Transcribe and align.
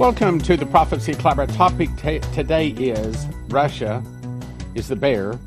Welcome 0.00 0.38
to 0.40 0.56
the 0.56 0.64
Prophecy 0.64 1.12
Club. 1.12 1.38
Our 1.38 1.46
topic 1.46 1.94
t- 1.98 2.20
today 2.32 2.68
is 2.68 3.26
Russia 3.48 4.02
is 4.74 4.88
the 4.88 4.96
bear, 4.96 5.38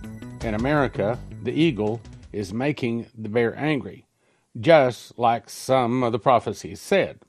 and 0.42 0.56
America, 0.56 1.18
the 1.42 1.52
eagle, 1.52 2.00
is 2.32 2.54
making 2.54 3.08
the 3.18 3.30
bear 3.30 3.58
angry, 3.58 4.06
just 4.60 5.18
like 5.18 5.50
some 5.50 6.04
of 6.04 6.12
the 6.12 6.20
prophecies 6.20 6.80
said. 6.80 7.22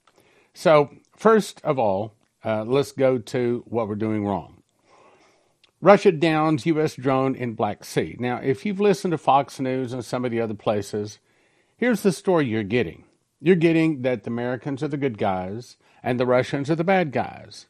So, 0.53 0.91
first 1.17 1.63
of 1.65 1.79
all, 1.79 2.13
uh, 2.45 2.65
let's 2.65 2.93
go 2.93 3.17
to 3.17 3.65
what 3.69 3.89
we're 3.89 3.95
doing 3.95 4.27
wrong. 4.27 4.63
Russia 5.81 6.13
downs 6.13 6.67
U.S. 6.67 6.95
drone 6.95 7.35
in 7.35 7.55
Black 7.55 7.85
Sea. 7.85 8.17
Now, 8.21 8.37
if 8.37 8.67
you've 8.67 8.81
listened 8.81 9.13
to 9.13 9.19
Fox 9.19 9.59
News 9.59 9.95
and 9.95 10.05
some 10.05 10.27
of 10.27 10.31
the 10.31 10.43
other 10.43 10.53
places, 10.53 11.21
here's 11.79 12.03
the 12.03 12.13
story 12.13 12.45
you're 12.45 12.63
getting. 12.63 13.05
You're 13.41 13.57
getting 13.57 14.03
that 14.03 14.25
the 14.25 14.31
Americans 14.31 14.83
are 14.83 14.89
the 14.89 14.99
good 14.99 15.17
guys 15.17 15.79
and 16.05 16.21
the 16.21 16.27
Russians 16.27 16.71
are 16.71 16.77
the 16.77 16.85
bad 16.85 17.11
guys. 17.11 17.67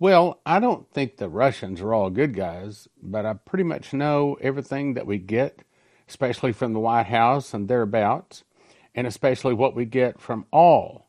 Well, 0.00 0.40
I 0.44 0.58
don't 0.58 0.90
think 0.92 1.16
the 1.16 1.28
Russians 1.28 1.80
are 1.80 1.94
all 1.94 2.10
good 2.10 2.34
guys, 2.34 2.88
but 3.00 3.24
I 3.24 3.34
pretty 3.34 3.64
much 3.64 3.92
know 3.94 4.36
everything 4.40 4.94
that 4.94 5.06
we 5.06 5.18
get, 5.18 5.60
especially 6.08 6.52
from 6.52 6.72
the 6.72 6.80
White 6.80 7.06
House 7.06 7.54
and 7.54 7.68
thereabouts, 7.68 8.42
and 8.94 9.06
especially 9.06 9.54
what 9.54 9.76
we 9.76 9.84
get 9.84 10.20
from 10.20 10.44
all 10.50 11.06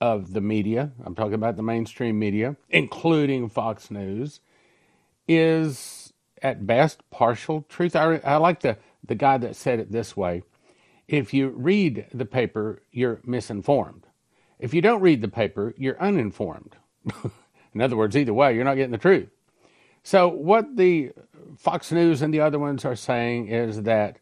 of 0.00 0.32
the 0.32 0.40
media. 0.40 0.92
I'm 1.04 1.14
talking 1.14 1.34
about 1.34 1.56
the 1.56 1.62
mainstream 1.62 2.18
media, 2.18 2.56
including 2.70 3.48
Fox 3.48 3.90
News, 3.90 4.40
is 5.26 6.12
at 6.40 6.66
best 6.66 7.08
partial 7.10 7.64
truth. 7.68 7.96
I, 7.96 8.16
I 8.18 8.36
like 8.36 8.60
the, 8.60 8.76
the 9.04 9.14
guy 9.16 9.38
that 9.38 9.56
said 9.56 9.80
it 9.80 9.90
this 9.90 10.16
way 10.16 10.42
if 11.08 11.34
you 11.34 11.48
read 11.48 12.06
the 12.14 12.24
paper, 12.24 12.82
you're 12.92 13.20
misinformed. 13.24 14.06
If 14.62 14.72
you 14.72 14.80
don't 14.80 15.00
read 15.00 15.20
the 15.20 15.28
paper, 15.28 15.74
you're 15.76 16.00
uninformed. 16.00 16.76
In 17.74 17.80
other 17.80 17.96
words, 17.96 18.16
either 18.16 18.32
way, 18.32 18.54
you're 18.54 18.64
not 18.64 18.76
getting 18.76 18.92
the 18.92 18.98
truth. 18.98 19.28
So, 20.04 20.28
what 20.28 20.76
the 20.76 21.10
Fox 21.58 21.90
News 21.90 22.22
and 22.22 22.32
the 22.32 22.40
other 22.40 22.60
ones 22.60 22.84
are 22.84 22.94
saying 22.94 23.48
is 23.48 23.82
that 23.82 24.18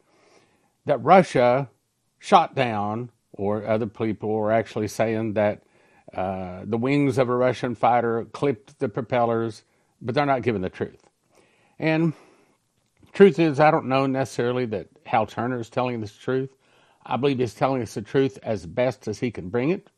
that 0.86 1.04
Russia 1.04 1.68
shot 2.18 2.54
down, 2.54 3.10
or 3.32 3.66
other 3.66 3.86
people 3.86 4.34
are 4.34 4.50
actually 4.50 4.88
saying 4.88 5.34
that 5.34 5.62
uh, 6.14 6.62
the 6.64 6.78
wings 6.78 7.18
of 7.18 7.28
a 7.28 7.36
Russian 7.36 7.74
fighter 7.74 8.24
clipped 8.32 8.78
the 8.78 8.88
propellers, 8.88 9.64
but 10.00 10.14
they're 10.14 10.24
not 10.24 10.40
giving 10.40 10.62
the 10.62 10.70
truth. 10.70 11.02
And 11.78 12.14
truth 13.12 13.38
is, 13.38 13.60
I 13.60 13.70
don't 13.70 13.88
know 13.88 14.06
necessarily 14.06 14.64
that 14.66 14.88
Hal 15.04 15.26
Turner 15.26 15.60
is 15.60 15.68
telling 15.68 16.00
this 16.00 16.16
truth. 16.16 16.50
I 17.04 17.18
believe 17.18 17.38
he's 17.38 17.52
telling 17.52 17.82
us 17.82 17.92
the 17.92 18.02
truth 18.02 18.38
as 18.42 18.64
best 18.64 19.06
as 19.06 19.18
he 19.18 19.30
can 19.30 19.50
bring 19.50 19.68
it 19.68 19.90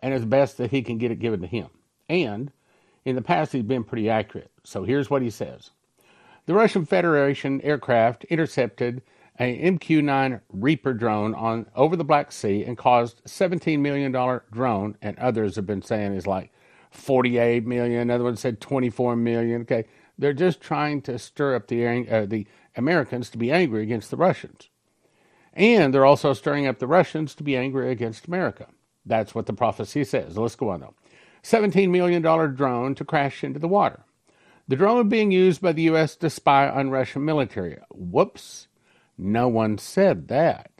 and 0.00 0.14
it's 0.14 0.24
best 0.24 0.58
that 0.58 0.70
he 0.70 0.82
can 0.82 0.98
get 0.98 1.10
it 1.10 1.18
given 1.18 1.40
to 1.40 1.46
him. 1.46 1.68
And 2.08 2.52
in 3.04 3.16
the 3.16 3.22
past, 3.22 3.52
he's 3.52 3.62
been 3.62 3.84
pretty 3.84 4.08
accurate. 4.10 4.50
So 4.64 4.84
here's 4.84 5.10
what 5.10 5.22
he 5.22 5.30
says 5.30 5.70
The 6.46 6.54
Russian 6.54 6.84
Federation 6.84 7.60
aircraft 7.62 8.24
intercepted 8.24 9.02
a 9.40 9.56
MQ 9.70 10.02
9 10.02 10.40
Reaper 10.52 10.92
drone 10.92 11.34
on 11.34 11.66
over 11.76 11.96
the 11.96 12.04
Black 12.04 12.32
Sea 12.32 12.64
and 12.64 12.76
caused 12.76 13.24
$17 13.24 13.78
million 13.78 14.12
drone, 14.50 14.96
and 15.00 15.18
others 15.18 15.56
have 15.56 15.66
been 15.66 15.82
saying 15.82 16.14
is 16.14 16.26
like 16.26 16.52
48 16.90 17.64
million. 17.64 18.00
Another 18.00 18.24
one 18.24 18.36
said 18.36 18.60
24 18.60 19.16
million. 19.16 19.62
Okay, 19.62 19.84
they're 20.18 20.32
just 20.32 20.60
trying 20.60 21.02
to 21.02 21.18
stir 21.18 21.54
up 21.54 21.68
the 21.68 21.86
uh, 21.86 22.26
the 22.26 22.46
Americans 22.76 23.30
to 23.30 23.38
be 23.38 23.52
angry 23.52 23.82
against 23.82 24.10
the 24.10 24.16
Russians, 24.16 24.68
and 25.52 25.94
they're 25.94 26.06
also 26.06 26.32
stirring 26.32 26.66
up 26.66 26.78
the 26.78 26.86
Russians 26.86 27.34
to 27.36 27.42
be 27.42 27.56
angry 27.56 27.90
against 27.90 28.26
America. 28.26 28.66
That's 29.08 29.34
what 29.34 29.46
the 29.46 29.52
prophecy 29.52 30.04
says. 30.04 30.36
Let's 30.36 30.54
go 30.54 30.68
on 30.70 30.80
though. 30.80 30.94
$17 31.42 31.90
million 31.90 32.22
drone 32.22 32.94
to 32.94 33.04
crash 33.04 33.42
into 33.42 33.58
the 33.58 33.68
water. 33.68 34.04
The 34.68 34.76
drone 34.76 35.08
being 35.08 35.30
used 35.30 35.62
by 35.62 35.72
the 35.72 35.82
U.S. 35.82 36.14
to 36.16 36.28
spy 36.28 36.68
on 36.68 36.90
Russian 36.90 37.24
military. 37.24 37.78
Whoops. 37.90 38.68
No 39.16 39.48
one 39.48 39.78
said 39.78 40.28
that. 40.28 40.70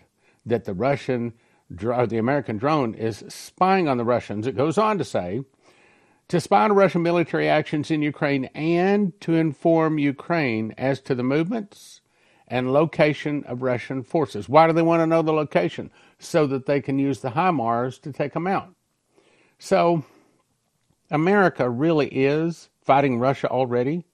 That 0.45 0.65
the 0.65 0.75
Russian, 0.75 1.33
the 1.71 2.19
American 2.19 2.59
drone 2.59 2.95
is 2.95 3.25
spying 3.29 3.89
on 3.89 3.97
the 3.97 4.05
Russians. 4.05 4.47
It 4.47 4.57
goes 4.57 4.77
on 4.77 4.99
to 4.99 5.05
say, 5.05 5.43
to 6.29 6.41
spy 6.41 6.65
on 6.65 6.73
Russian 6.75 7.03
military 7.03 7.49
actions 7.49 7.91
in 7.91 8.03
Ukraine 8.03 8.45
and 8.55 9.19
to 9.23 9.35
inform 9.35 9.99
Ukraine 9.99 10.75
as 10.77 11.01
to 11.01 11.15
the 11.15 11.23
movements 11.23 12.03
and 12.49 12.73
location 12.73 13.45
of 13.45 13.63
Russian 13.63 14.03
forces. 14.03 14.49
Why 14.49 14.67
do 14.67 14.73
they 14.73 14.83
want 14.83 15.01
to 15.01 15.07
know 15.07 15.23
the 15.23 15.33
location? 15.33 15.91
So 16.19 16.47
that 16.49 16.67
they 16.67 16.81
can 16.81 16.99
use 16.99 17.21
the 17.21 17.31
HIMARS 17.31 18.01
to 18.03 18.13
take 18.13 18.33
them 18.33 18.47
out. 18.47 18.75
So, 19.59 20.05
America 21.11 21.69
really 21.69 22.09
is 22.09 22.69
fighting 22.81 23.19
Russia 23.19 23.49
already. 23.49 24.05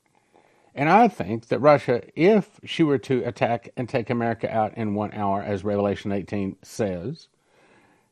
And 0.74 0.88
I 0.88 1.06
think 1.08 1.48
that 1.48 1.60
Russia, 1.60 2.02
if 2.16 2.58
she 2.64 2.82
were 2.82 2.98
to 2.98 3.22
attack 3.24 3.70
and 3.76 3.88
take 3.88 4.10
America 4.10 4.52
out 4.52 4.76
in 4.76 4.94
one 4.94 5.12
hour, 5.12 5.40
as 5.40 5.64
Revelation 5.64 6.10
18 6.10 6.56
says, 6.62 7.28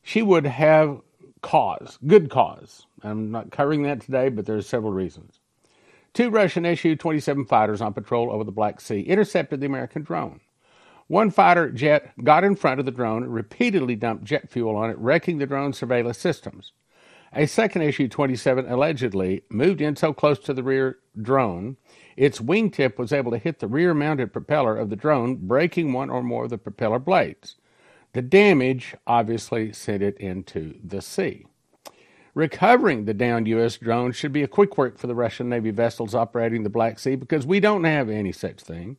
she 0.03 0.22
would 0.22 0.47
have 0.47 1.00
cause, 1.43 1.99
good 2.06 2.31
cause. 2.31 2.87
I'm 3.03 3.32
not 3.32 3.50
covering 3.50 3.82
that 3.82 4.00
today, 4.00 4.28
but 4.28 4.47
there's 4.47 4.69
several 4.69 4.93
reasons. 4.93 5.41
Two 6.15 6.28
Russian 6.28 6.77
Su 6.77 6.95
27 6.95 7.47
fighters 7.47 7.81
on 7.81 7.95
patrol 7.95 8.31
over 8.31 8.45
the 8.45 8.53
Black 8.53 8.81
Sea 8.83 9.00
intercepted 9.00 9.61
the 9.61 9.67
American 9.67 10.03
drone. 10.03 10.41
One 11.06 11.31
fighter 11.31 11.71
jet 11.71 12.12
got 12.23 12.45
in 12.45 12.55
front 12.55 12.81
of 12.81 12.87
the 12.87 12.93
drone 12.93 13.23
and 13.23 13.33
repeatedly 13.33 13.97
dumped 13.97 14.25
jet 14.25 14.50
fuel 14.50 14.77
on 14.77 14.91
it, 14.91 14.99
wrecking 14.99 15.39
the 15.39 15.47
drone's 15.47 15.78
surveillance 15.78 16.19
systems. 16.19 16.73
A 17.33 17.47
second 17.47 17.91
Su 17.95 18.09
27 18.09 18.67
allegedly 18.67 19.43
moved 19.49 19.81
in 19.81 19.97
so 19.97 20.12
close 20.12 20.39
to 20.41 20.53
the 20.53 20.62
rear 20.62 20.99
drone, 21.21 21.78
its 22.15 22.41
wingtip 22.41 22.99
was 22.99 23.12
able 23.12 23.31
to 23.31 23.39
hit 23.39 23.59
the 23.59 23.67
rear 23.67 23.94
mounted 23.94 24.34
propeller 24.34 24.77
of 24.77 24.91
the 24.91 24.97
drone, 24.97 25.37
breaking 25.37 25.94
one 25.94 26.11
or 26.11 26.23
more 26.23 26.44
of 26.44 26.50
the 26.50 26.59
propeller 26.59 26.99
blades. 26.99 27.56
The 28.12 28.21
damage 28.21 28.94
obviously 29.06 29.73
sent 29.73 30.03
it 30.03 30.19
into 30.19 30.79
the 30.84 31.00
sea. 31.00 31.47
Recovering 32.34 33.04
the 33.04 33.12
downed 33.12 33.47
U.S. 33.48 33.76
drone 33.76 34.12
should 34.12 34.32
be 34.32 34.43
a 34.43 34.48
quick 34.48 34.78
work 34.78 34.97
for 34.97 35.06
the 35.06 35.15
Russian 35.15 35.50
Navy 35.50 35.70
vessels 35.70 36.15
operating 36.15 36.62
the 36.62 36.70
Black 36.70 36.98
Sea 36.98 37.15
because 37.15 37.47
we 37.47 37.60
don't 37.60 37.84
have 37.84 38.09
any 38.09 38.32
such 38.32 38.60
thing. 38.60 38.97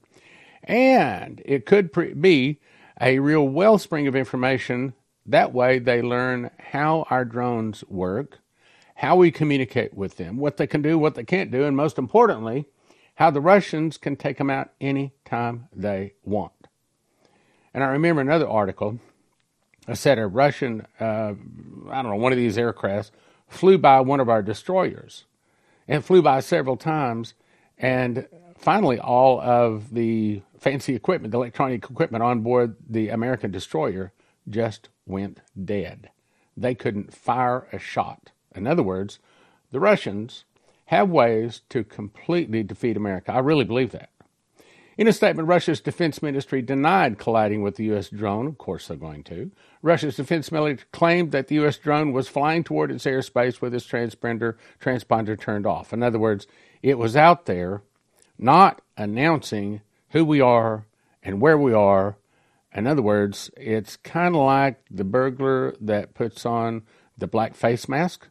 And 0.63 1.41
it 1.43 1.65
could 1.65 1.91
pre- 1.91 2.13
be 2.13 2.59
a 3.01 3.17
real 3.19 3.47
wellspring 3.47 4.07
of 4.07 4.15
information. 4.15 4.93
That 5.25 5.51
way, 5.51 5.79
they 5.79 6.01
learn 6.01 6.51
how 6.59 7.07
our 7.09 7.25
drones 7.25 7.83
work, 7.87 8.39
how 8.95 9.15
we 9.15 9.31
communicate 9.31 9.95
with 9.95 10.17
them, 10.17 10.37
what 10.37 10.57
they 10.57 10.67
can 10.67 10.83
do, 10.83 10.99
what 10.99 11.15
they 11.15 11.23
can't 11.23 11.49
do, 11.49 11.63
and 11.63 11.75
most 11.75 11.97
importantly, 11.97 12.67
how 13.15 13.31
the 13.31 13.41
Russians 13.41 13.97
can 13.97 14.15
take 14.15 14.37
them 14.37 14.51
out 14.51 14.71
any 14.79 15.13
time 15.25 15.69
they 15.75 16.13
want. 16.23 16.51
And 17.73 17.83
I 17.83 17.87
remember 17.87 18.21
another 18.21 18.47
article. 18.47 18.99
Said 19.91 20.17
a 20.17 20.27
Russian, 20.27 20.85
uh, 20.99 21.33
I 21.89 22.01
don't 22.01 22.11
know, 22.11 22.15
one 22.15 22.31
of 22.31 22.37
these 22.37 22.55
aircrafts 22.55 23.11
flew 23.49 23.77
by 23.77 23.99
one 23.99 24.21
of 24.21 24.29
our 24.29 24.41
destroyers 24.41 25.25
and 25.87 26.05
flew 26.05 26.21
by 26.21 26.39
several 26.39 26.77
times. 26.77 27.33
And 27.77 28.27
finally, 28.57 28.97
all 28.97 29.41
of 29.41 29.93
the 29.93 30.41
fancy 30.57 30.95
equipment, 30.95 31.31
the 31.31 31.37
electronic 31.37 31.83
equipment 31.89 32.23
on 32.23 32.41
board 32.41 32.77
the 32.89 33.09
American 33.09 33.51
destroyer 33.51 34.13
just 34.49 34.87
went 35.05 35.41
dead. 35.65 36.09
They 36.55 36.75
couldn't 36.75 37.13
fire 37.13 37.67
a 37.73 37.79
shot. 37.79 38.31
In 38.55 38.67
other 38.67 38.83
words, 38.83 39.19
the 39.71 39.81
Russians 39.81 40.45
have 40.85 41.09
ways 41.09 41.61
to 41.69 41.83
completely 41.83 42.63
defeat 42.63 42.95
America. 42.95 43.33
I 43.33 43.39
really 43.39 43.65
believe 43.65 43.91
that. 43.91 44.09
In 44.97 45.07
a 45.07 45.13
statement, 45.13 45.47
Russia's 45.47 45.81
defense 45.81 46.21
ministry 46.21 46.61
denied 46.61 47.17
colliding 47.17 47.63
with 47.63 47.77
the 47.77 47.85
U.S. 47.85 48.09
drone. 48.09 48.45
Of 48.45 48.57
course, 48.57 48.87
they're 48.87 48.97
going 48.97 49.23
to. 49.23 49.51
Russia's 49.81 50.15
defense 50.15 50.51
military 50.51 50.87
claimed 50.91 51.31
that 51.31 51.47
the 51.47 51.55
U.S. 51.55 51.77
drone 51.77 52.13
was 52.13 52.27
flying 52.27 52.63
toward 52.63 52.91
its 52.91 53.05
airspace 53.05 53.59
with 53.59 53.73
its 53.73 53.87
transponder, 53.87 54.55
transponder 54.79 55.39
turned 55.39 55.65
off. 55.65 55.93
In 55.93 56.03
other 56.03 56.19
words, 56.19 56.45
it 56.83 56.97
was 56.97 57.15
out 57.15 57.45
there 57.45 57.81
not 58.37 58.81
announcing 58.95 59.81
who 60.09 60.23
we 60.23 60.39
are 60.39 60.85
and 61.23 61.41
where 61.41 61.57
we 61.57 61.73
are. 61.73 62.17
In 62.75 62.85
other 62.85 63.01
words, 63.01 63.49
it's 63.57 63.97
kind 63.97 64.35
of 64.35 64.41
like 64.41 64.79
the 64.91 65.03
burglar 65.03 65.75
that 65.81 66.13
puts 66.13 66.45
on 66.45 66.83
the 67.17 67.27
black 67.27 67.55
face 67.55 67.89
mask 67.89 68.27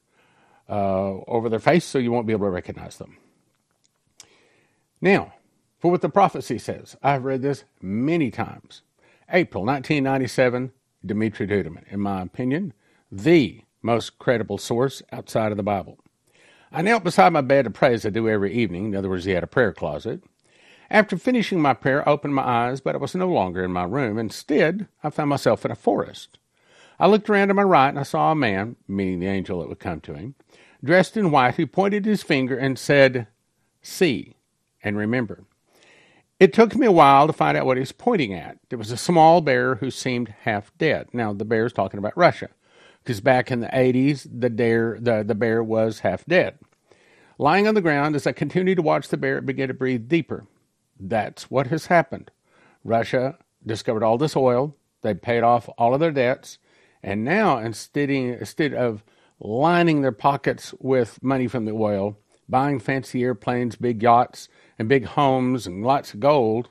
uh, 0.68 1.20
over 1.26 1.48
their 1.48 1.58
face 1.58 1.84
so 1.84 1.98
you 1.98 2.12
won't 2.12 2.26
be 2.26 2.32
able 2.32 2.46
to 2.46 2.50
recognize 2.50 2.98
them. 2.98 3.16
Now, 5.00 5.32
for 5.82 5.90
what 5.90 6.00
the 6.00 6.08
prophecy 6.08 6.58
says. 6.58 6.96
I've 7.02 7.24
read 7.24 7.42
this 7.42 7.64
many 7.82 8.30
times. 8.30 8.82
April 9.28 9.64
1997, 9.64 10.70
Dumitru 11.04 11.48
Duduman, 11.50 11.82
in 11.90 11.98
my 11.98 12.22
opinion, 12.22 12.72
the 13.10 13.62
most 13.82 14.16
credible 14.20 14.58
source 14.58 15.02
outside 15.10 15.50
of 15.50 15.56
the 15.56 15.64
Bible. 15.64 15.98
I 16.70 16.82
knelt 16.82 17.02
beside 17.02 17.32
my 17.32 17.40
bed 17.40 17.64
to 17.64 17.70
pray 17.70 17.94
as 17.94 18.06
I 18.06 18.10
do 18.10 18.28
every 18.28 18.52
evening. 18.54 18.86
In 18.86 18.96
other 18.96 19.08
words, 19.08 19.24
he 19.24 19.32
had 19.32 19.42
a 19.42 19.48
prayer 19.48 19.72
closet. 19.72 20.22
After 20.88 21.18
finishing 21.18 21.60
my 21.60 21.74
prayer, 21.74 22.08
I 22.08 22.12
opened 22.12 22.36
my 22.36 22.46
eyes, 22.46 22.80
but 22.80 22.94
I 22.94 22.98
was 22.98 23.16
no 23.16 23.28
longer 23.28 23.64
in 23.64 23.72
my 23.72 23.84
room. 23.84 24.18
Instead, 24.18 24.86
I 25.02 25.10
found 25.10 25.30
myself 25.30 25.64
in 25.64 25.72
a 25.72 25.74
forest. 25.74 26.38
I 27.00 27.08
looked 27.08 27.28
around 27.28 27.48
to 27.48 27.54
my 27.54 27.62
right 27.62 27.88
and 27.88 27.98
I 27.98 28.04
saw 28.04 28.30
a 28.30 28.36
man, 28.36 28.76
meaning 28.86 29.18
the 29.18 29.26
angel 29.26 29.58
that 29.58 29.68
would 29.68 29.80
come 29.80 30.00
to 30.02 30.14
him, 30.14 30.36
dressed 30.84 31.16
in 31.16 31.32
white, 31.32 31.56
who 31.56 31.66
pointed 31.66 32.04
his 32.04 32.22
finger 32.22 32.56
and 32.56 32.78
said, 32.78 33.26
See 33.82 34.36
and 34.84 34.96
remember. 34.96 35.44
It 36.42 36.52
took 36.52 36.74
me 36.74 36.88
a 36.88 36.90
while 36.90 37.28
to 37.28 37.32
find 37.32 37.56
out 37.56 37.66
what 37.66 37.76
he 37.76 37.82
was 37.82 37.92
pointing 37.92 38.34
at. 38.34 38.58
It 38.68 38.74
was 38.74 38.90
a 38.90 38.96
small 38.96 39.40
bear 39.40 39.76
who 39.76 39.92
seemed 39.92 40.34
half 40.40 40.76
dead. 40.76 41.06
Now, 41.12 41.32
the 41.32 41.44
bear 41.44 41.66
is 41.66 41.72
talking 41.72 41.98
about 41.98 42.16
Russia, 42.18 42.48
because 42.98 43.20
back 43.20 43.52
in 43.52 43.60
the 43.60 43.68
80s, 43.68 44.24
the, 44.24 44.48
the, 44.48 45.22
the 45.24 45.36
bear 45.36 45.62
was 45.62 46.00
half 46.00 46.24
dead. 46.26 46.58
Lying 47.38 47.68
on 47.68 47.76
the 47.76 47.80
ground, 47.80 48.16
as 48.16 48.26
I 48.26 48.32
continued 48.32 48.74
to 48.74 48.82
watch 48.82 49.06
the 49.06 49.16
bear, 49.16 49.38
it 49.38 49.46
began 49.46 49.68
to 49.68 49.74
breathe 49.74 50.08
deeper. 50.08 50.44
That's 50.98 51.48
what 51.48 51.68
has 51.68 51.86
happened. 51.86 52.32
Russia 52.82 53.38
discovered 53.64 54.02
all 54.02 54.18
this 54.18 54.34
oil. 54.34 54.74
They 55.02 55.14
paid 55.14 55.44
off 55.44 55.68
all 55.78 55.94
of 55.94 56.00
their 56.00 56.10
debts. 56.10 56.58
And 57.04 57.22
now, 57.22 57.58
instead, 57.58 58.10
instead 58.10 58.74
of 58.74 59.04
lining 59.38 60.02
their 60.02 60.10
pockets 60.10 60.74
with 60.80 61.22
money 61.22 61.46
from 61.46 61.66
the 61.66 61.72
oil, 61.72 62.18
buying 62.48 62.80
fancy 62.80 63.22
airplanes, 63.22 63.76
big 63.76 64.02
yachts, 64.02 64.48
and 64.82 64.88
big 64.88 65.04
homes 65.04 65.68
and 65.68 65.84
lots 65.84 66.12
of 66.12 66.18
gold. 66.18 66.68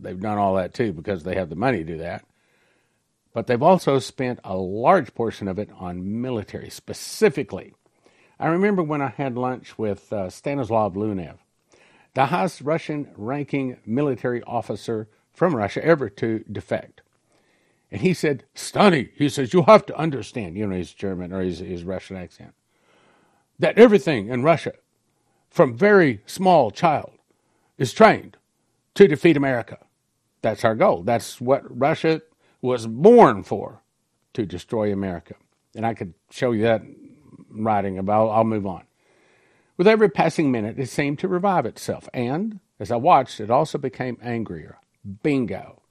They've 0.00 0.18
done 0.18 0.36
all 0.36 0.56
that 0.56 0.74
too 0.74 0.92
because 0.92 1.22
they 1.22 1.36
have 1.36 1.48
the 1.48 1.54
money 1.54 1.78
to 1.78 1.84
do 1.84 1.98
that. 1.98 2.24
But 3.32 3.46
they've 3.46 3.62
also 3.62 4.00
spent 4.00 4.40
a 4.42 4.56
large 4.56 5.14
portion 5.14 5.46
of 5.46 5.60
it 5.60 5.70
on 5.78 6.20
military 6.20 6.70
specifically. 6.70 7.72
I 8.40 8.48
remember 8.48 8.82
when 8.82 9.00
I 9.00 9.10
had 9.10 9.38
lunch 9.38 9.78
with 9.78 10.12
uh, 10.12 10.28
Stanislav 10.28 10.94
Lunev, 10.94 11.38
the 12.14 12.26
highest 12.26 12.62
Russian 12.62 13.12
ranking 13.16 13.78
military 13.86 14.42
officer 14.42 15.08
from 15.32 15.54
Russia 15.54 15.84
ever 15.84 16.10
to 16.10 16.40
defect. 16.50 17.00
And 17.92 18.00
he 18.00 18.12
said, 18.12 18.42
Stunny, 18.56 19.10
he 19.14 19.28
says, 19.28 19.54
you 19.54 19.62
have 19.62 19.86
to 19.86 19.96
understand, 19.96 20.56
you 20.56 20.66
know, 20.66 20.74
his 20.74 20.92
German 20.92 21.32
or 21.32 21.42
his, 21.42 21.60
his 21.60 21.84
Russian 21.84 22.16
accent, 22.16 22.54
that 23.60 23.78
everything 23.78 24.30
in 24.30 24.42
Russia, 24.42 24.72
from 25.48 25.76
very 25.76 26.22
small 26.26 26.72
child 26.72 27.12
is 27.78 27.92
trained 27.92 28.36
to 28.94 29.08
defeat 29.08 29.36
America. 29.36 29.78
That's 30.42 30.64
our 30.64 30.74
goal. 30.74 31.02
That's 31.02 31.40
what 31.40 31.62
Russia 31.78 32.22
was 32.60 32.86
born 32.86 33.42
for, 33.42 33.80
to 34.34 34.46
destroy 34.46 34.92
America. 34.92 35.34
And 35.74 35.86
I 35.86 35.94
could 35.94 36.14
show 36.30 36.52
you 36.52 36.62
that 36.62 36.82
writing 37.50 37.98
about. 37.98 38.28
I'll 38.28 38.44
move 38.44 38.66
on. 38.66 38.84
With 39.76 39.88
every 39.88 40.10
passing 40.10 40.52
minute, 40.52 40.78
it 40.78 40.88
seemed 40.88 41.18
to 41.20 41.28
revive 41.28 41.66
itself, 41.66 42.08
and 42.12 42.60
as 42.78 42.90
I 42.90 42.96
watched, 42.96 43.40
it 43.40 43.50
also 43.50 43.78
became 43.78 44.18
angrier. 44.22 44.78
Bingo. 45.22 45.82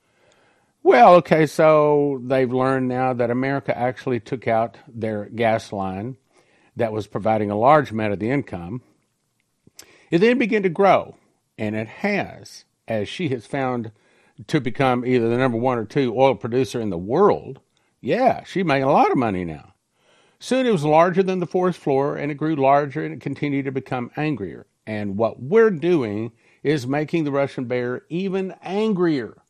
Well, 0.83 1.15
okay, 1.15 1.45
so 1.45 2.21
they've 2.23 2.51
learned 2.51 2.87
now 2.87 3.13
that 3.13 3.29
America 3.29 3.77
actually 3.77 4.19
took 4.19 4.47
out 4.47 4.77
their 4.87 5.25
gas 5.25 5.71
line 5.71 6.17
that 6.75 6.91
was 6.91 7.07
providing 7.07 7.51
a 7.51 7.57
large 7.57 7.91
amount 7.91 8.13
of 8.13 8.19
the 8.19 8.31
income. 8.31 8.81
It 10.09 10.19
then 10.19 10.37
began 10.37 10.63
to 10.63 10.69
grow 10.69 11.15
and 11.61 11.75
it 11.75 11.87
has, 11.87 12.65
as 12.87 13.07
she 13.07 13.29
has 13.29 13.45
found 13.45 13.91
to 14.47 14.59
become 14.59 15.05
either 15.05 15.29
the 15.29 15.37
number 15.37 15.59
one 15.59 15.77
or 15.77 15.85
two 15.85 16.19
oil 16.19 16.33
producer 16.33 16.81
in 16.81 16.89
the 16.89 16.97
world. 16.97 17.59
Yeah, 18.01 18.43
she's 18.45 18.65
making 18.65 18.85
a 18.85 18.91
lot 18.91 19.11
of 19.11 19.17
money 19.17 19.45
now. 19.45 19.75
Soon 20.39 20.65
it 20.65 20.71
was 20.71 20.83
larger 20.83 21.21
than 21.21 21.39
the 21.39 21.45
forest 21.45 21.77
floor, 21.77 22.17
and 22.17 22.31
it 22.31 22.35
grew 22.35 22.55
larger 22.55 23.05
and 23.05 23.13
it 23.13 23.21
continued 23.21 23.65
to 23.65 23.71
become 23.71 24.09
angrier. 24.17 24.65
And 24.87 25.17
what 25.17 25.39
we're 25.39 25.69
doing 25.69 26.31
is 26.63 26.87
making 26.87 27.25
the 27.25 27.31
Russian 27.31 27.65
bear 27.65 28.05
even 28.09 28.55
angrier. 28.63 29.43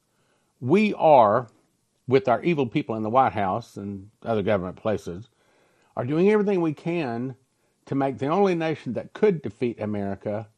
We 0.59 0.93
are, 0.95 1.47
with 2.09 2.27
our 2.27 2.43
evil 2.43 2.67
people 2.67 2.95
in 2.95 3.03
the 3.03 3.09
White 3.09 3.31
House 3.31 3.77
and 3.77 4.09
other 4.21 4.43
government 4.43 4.75
places, 4.75 5.29
are 5.95 6.03
doing 6.03 6.29
everything 6.29 6.59
we 6.59 6.73
can 6.73 7.35
to 7.85 7.95
make 7.95 8.17
the 8.17 8.27
only 8.27 8.53
nation 8.53 8.91
that 8.93 9.13
could 9.13 9.41
defeat 9.41 9.79
America 9.79 10.49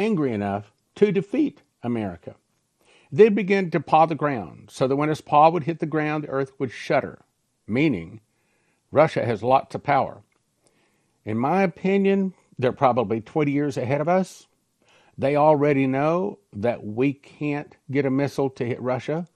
angry 0.00 0.32
enough 0.32 0.72
to 0.94 1.12
defeat 1.12 1.62
America. 1.82 2.34
They 3.12 3.28
began 3.28 3.70
to 3.72 3.80
paw 3.80 4.06
the 4.06 4.14
ground, 4.14 4.70
so 4.70 4.88
that 4.88 4.96
when 4.96 5.10
his 5.10 5.20
paw 5.20 5.50
would 5.50 5.64
hit 5.64 5.78
the 5.78 5.86
ground, 5.86 6.24
the 6.24 6.28
earth 6.28 6.52
would 6.58 6.70
shudder, 6.70 7.20
meaning 7.66 8.20
Russia 8.90 9.26
has 9.26 9.42
lots 9.42 9.74
of 9.74 9.82
power. 9.82 10.22
In 11.24 11.36
my 11.36 11.62
opinion, 11.62 12.32
they're 12.58 12.72
probably 12.72 13.20
20 13.20 13.52
years 13.52 13.76
ahead 13.76 14.00
of 14.00 14.08
us. 14.08 14.46
They 15.18 15.36
already 15.36 15.86
know 15.86 16.38
that 16.54 16.82
we 16.82 17.12
can't 17.12 17.76
get 17.90 18.06
a 18.06 18.10
missile 18.10 18.48
to 18.50 18.64
hit 18.64 18.80
Russia, 18.80 19.26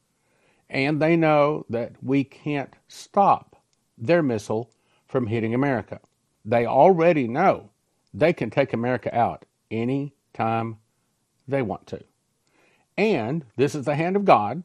and 0.70 1.00
they 1.00 1.14
know 1.14 1.66
that 1.68 1.92
we 2.02 2.24
can't 2.24 2.72
stop 2.88 3.56
their 3.98 4.22
missile 4.22 4.70
from 5.06 5.26
hitting 5.26 5.52
America. 5.52 6.00
They 6.42 6.64
already 6.64 7.28
know 7.28 7.70
they 8.14 8.32
can 8.32 8.48
take 8.48 8.72
America 8.72 9.14
out 9.14 9.44
any 9.70 10.13
time 10.34 10.78
they 11.48 11.62
want 11.62 11.86
to. 11.88 12.02
And 12.96 13.44
this 13.56 13.74
is 13.74 13.84
the 13.84 13.96
hand 13.96 14.16
of 14.16 14.24
God, 14.24 14.64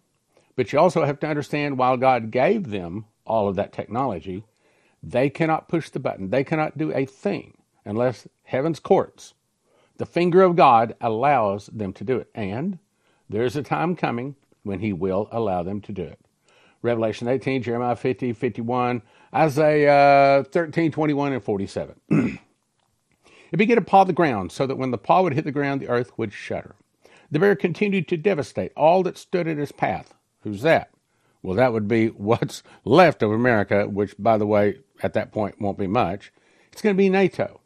but 0.56 0.72
you 0.72 0.80
also 0.80 1.06
have 1.06 1.20
to 1.22 1.28
understand 1.28 1.78
while 1.78 1.98
God 1.98 2.32
gave 2.32 2.70
them 2.70 3.06
all 3.26 3.48
of 3.48 3.56
that 3.56 3.72
technology, 3.72 4.44
they 5.02 5.30
cannot 5.30 5.70
push 5.70 5.90
the 5.90 6.00
button. 6.00 6.30
They 6.30 6.44
cannot 6.44 6.78
do 6.78 6.94
a 6.94 7.06
thing 7.06 7.58
unless 7.86 8.28
heaven's 8.44 8.80
courts, 8.80 9.34
the 9.98 10.06
finger 10.06 10.42
of 10.42 10.56
God, 10.56 10.96
allows 11.02 11.68
them 11.68 11.94
to 11.94 12.04
do 12.04 12.18
it. 12.18 12.30
And 12.36 12.80
there's 13.30 13.56
a 13.56 13.64
time 13.64 13.96
coming 13.96 14.36
when 14.64 14.80
He 14.80 14.94
will 14.94 15.28
allow 15.32 15.64
them 15.64 15.82
to 15.82 15.92
do 15.92 16.04
it. 16.04 16.20
Revelation 16.82 17.28
18, 17.28 17.64
Jeremiah 17.64 17.96
50, 17.96 18.34
51, 18.34 19.02
Isaiah 19.36 20.46
13, 20.52 20.92
21, 20.92 21.34
and 21.34 21.44
47. 21.44 22.40
It 23.52 23.58
began 23.58 23.78
to 23.78 23.82
paw 23.82 24.04
the 24.04 24.14
ground, 24.14 24.52
so 24.52 24.68
that 24.68 24.78
when 24.78 24.92
the 24.92 24.98
paw 24.98 25.22
would 25.24 25.34
hit 25.34 25.46
the 25.46 25.52
ground, 25.52 25.82
the 25.82 25.90
earth 25.90 26.12
would 26.18 26.34
shudder. 26.34 26.76
The 27.32 27.40
bear 27.40 27.56
continued 27.56 28.08
to 28.10 28.18
devastate 28.18 28.72
all 28.76 29.04
that 29.04 29.18
stood 29.18 29.48
in 29.48 29.58
his 29.58 29.72
path. 29.72 30.14
Who's 30.42 30.62
that? 30.64 30.92
Well, 31.42 31.56
that 31.56 31.74
would 31.74 31.88
be 31.88 32.08
what's 32.10 32.64
left 32.86 33.24
of 33.24 33.32
America, 33.32 33.88
which, 33.88 34.16
by 34.20 34.38
the 34.38 34.48
way, 34.48 34.80
at 35.02 35.14
that 35.14 35.32
point 35.32 35.62
won't 35.62 35.78
be 35.78 35.88
much. 35.88 36.32
It's 36.72 36.82
going 36.82 36.96
to 36.96 36.98
be 36.98 37.10
NATO. 37.10 37.62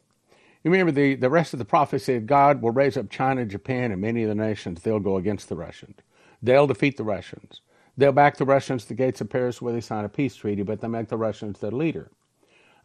You 0.62 0.70
remember 0.70 0.92
the, 0.92 1.14
the 1.14 1.30
rest 1.30 1.52
of 1.52 1.58
the 1.58 1.64
prophecy 1.66 2.04
said 2.04 2.26
God 2.26 2.62
will 2.62 2.70
raise 2.70 2.96
up 2.96 3.10
China, 3.10 3.44
Japan, 3.44 3.92
and 3.92 4.00
many 4.00 4.22
of 4.22 4.30
the 4.30 4.34
nations. 4.34 4.82
They'll 4.82 5.00
go 5.00 5.18
against 5.18 5.48
the 5.50 5.56
Russians. 5.56 5.98
They'll 6.42 6.66
defeat 6.66 6.96
the 6.96 7.04
Russians. 7.04 7.60
They'll 7.98 8.12
back 8.12 8.38
the 8.38 8.46
Russians 8.46 8.84
to 8.84 8.88
the 8.88 8.94
gates 8.94 9.20
of 9.20 9.28
Paris 9.30 9.60
where 9.62 9.74
they 9.74 9.80
sign 9.82 10.04
a 10.04 10.08
peace 10.08 10.34
treaty, 10.36 10.62
but 10.62 10.80
they 10.80 10.88
make 10.88 11.08
the 11.08 11.18
Russians 11.18 11.60
their 11.60 11.70
leader. 11.70 12.10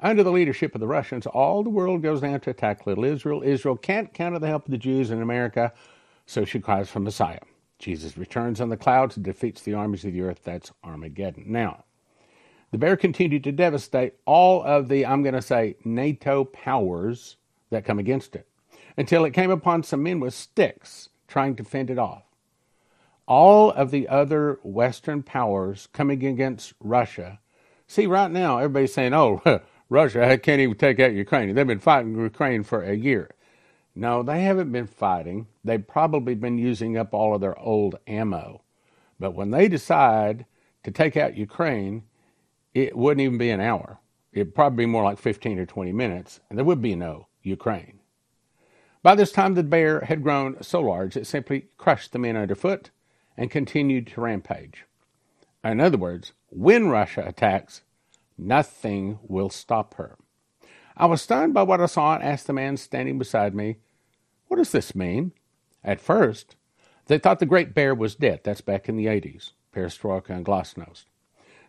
Under 0.02 0.24
the 0.24 0.32
leadership 0.32 0.76
of 0.76 0.82
the 0.82 0.88
Russians, 0.88 1.26
all 1.28 1.62
the 1.62 1.70
world 1.70 2.02
goes 2.02 2.22
down 2.22 2.40
to 2.40 2.50
attack 2.50 2.88
little 2.88 3.04
Israel. 3.04 3.42
Israel 3.44 3.76
can't 3.76 4.14
counter 4.14 4.40
the 4.40 4.48
help 4.48 4.66
of 4.66 4.72
the 4.72 4.78
Jews 4.78 5.12
in 5.12 5.22
America, 5.22 5.74
so 6.26 6.46
she 6.46 6.60
cries 6.60 6.90
for 6.90 7.02
Messiah. 7.02 7.40
Jesus 7.80 8.18
returns 8.18 8.62
on 8.62 8.70
the 8.70 8.78
clouds 8.78 9.18
and 9.18 9.26
defeats 9.26 9.62
the 9.62 9.74
armies 9.74 10.06
of 10.06 10.14
the 10.14 10.22
earth. 10.22 10.42
That's 10.44 10.72
Armageddon. 10.84 11.46
Now, 11.48 11.84
the 12.72 12.78
bear 12.78 12.96
continued 12.96 13.44
to 13.46 13.52
devastate 13.52 14.14
all 14.26 14.64
of 14.64 14.88
the, 14.88 15.06
I'm 15.06 15.24
going 15.24 15.36
to 15.36 15.42
say, 15.42 15.76
NATO 15.84 16.46
powers 16.46 17.38
that 17.70 17.86
come 17.86 18.00
against 18.00 18.36
it 18.36 18.48
until 18.96 19.26
it 19.26 19.32
came 19.32 19.52
upon 19.52 19.84
some 19.84 20.04
men 20.04 20.20
with 20.20 20.34
sticks 20.34 21.10
trying 21.28 21.56
to 21.56 21.64
fend 21.64 21.90
it 21.90 21.98
off. 21.98 22.24
All 23.28 23.72
of 23.72 23.92
the 23.92 24.08
other 24.08 24.60
Western 24.64 25.24
powers 25.24 25.88
coming 25.94 26.26
against 26.26 26.74
Russia. 26.80 27.40
See, 27.88 28.08
right 28.08 28.32
now, 28.32 28.58
everybody's 28.58 28.94
saying, 28.94 29.14
oh, 29.14 29.42
Russia 29.90 30.38
can't 30.38 30.62
even 30.62 30.78
take 30.78 31.00
out 31.00 31.14
Ukraine. 31.14 31.54
They've 31.54 31.66
been 31.66 31.80
fighting 31.80 32.16
Ukraine 32.16 32.64
for 32.64 32.84
a 32.84 32.96
year. 32.96 33.32
No, 33.96 34.24
they 34.24 34.44
haven't 34.44 34.72
been 34.72 34.88
fighting. 34.88 35.48
They've 35.64 35.86
probably 35.86 36.36
been 36.36 36.58
using 36.58 36.96
up 36.96 37.14
all 37.14 37.34
of 37.34 37.42
their 37.42 37.58
old 37.60 37.98
ammo. 38.08 38.62
But 39.20 39.34
when 39.34 39.52
they 39.52 39.68
decide 39.68 40.46
to 40.84 40.92
take 40.92 41.18
out 41.18 41.36
Ukraine, 41.36 42.04
it 42.74 42.96
wouldn't 42.96 43.22
even 43.22 43.38
be 43.38 43.50
an 43.50 43.60
hour. 43.60 44.00
It'd 44.32 44.56
probably 44.56 44.86
be 44.86 44.92
more 44.92 45.04
like 45.04 45.18
15 45.18 45.58
or 45.60 45.66
20 45.66 45.92
minutes, 45.92 46.40
and 46.50 46.58
there 46.58 46.66
would 46.66 46.82
be 46.82 46.96
no 46.96 47.28
Ukraine. 47.42 48.00
By 49.02 49.16
this 49.16 49.32
time, 49.32 49.56
the 49.56 49.64
bear 49.64 50.02
had 50.02 50.24
grown 50.24 50.62
so 50.62 50.82
large 50.82 51.18
it 51.18 51.26
simply 51.26 51.68
crushed 51.78 52.12
the 52.12 52.20
men 52.20 52.38
underfoot 52.38 52.92
and 53.36 53.50
continued 53.50 54.08
to 54.08 54.22
rampage. 54.22 54.86
In 55.64 55.82
other 55.82 55.98
words, 55.98 56.34
when 56.50 56.90
Russia 56.90 57.24
attacks, 57.26 57.82
Nothing 58.40 59.20
will 59.22 59.50
stop 59.50 59.96
her. 59.96 60.18
I 60.96 61.06
was 61.08 61.22
stunned 61.22 61.54
by 61.54 61.64
what 61.64 61.82
I 61.82 61.88
saw 61.88 62.16
and 62.16 62.24
asked 62.24 62.48
the 62.48 62.54
man 62.54 62.78
standing 62.78 63.20
beside 63.20 63.54
me, 63.54 63.78
What 64.48 64.58
does 64.58 64.72
this 64.72 64.96
mean? 64.96 65.34
At 65.84 66.00
first, 66.00 66.56
they 67.08 67.18
thought 67.18 67.40
the 67.40 67.46
great 67.46 67.74
bear 67.74 67.94
was 67.94 68.16
dead. 68.16 68.42
That's 68.44 68.62
back 68.62 68.88
in 68.88 68.96
the 68.96 69.08
80s, 69.08 69.52
perestroika 69.76 70.30
and 70.30 70.46
glasnost. 70.46 71.06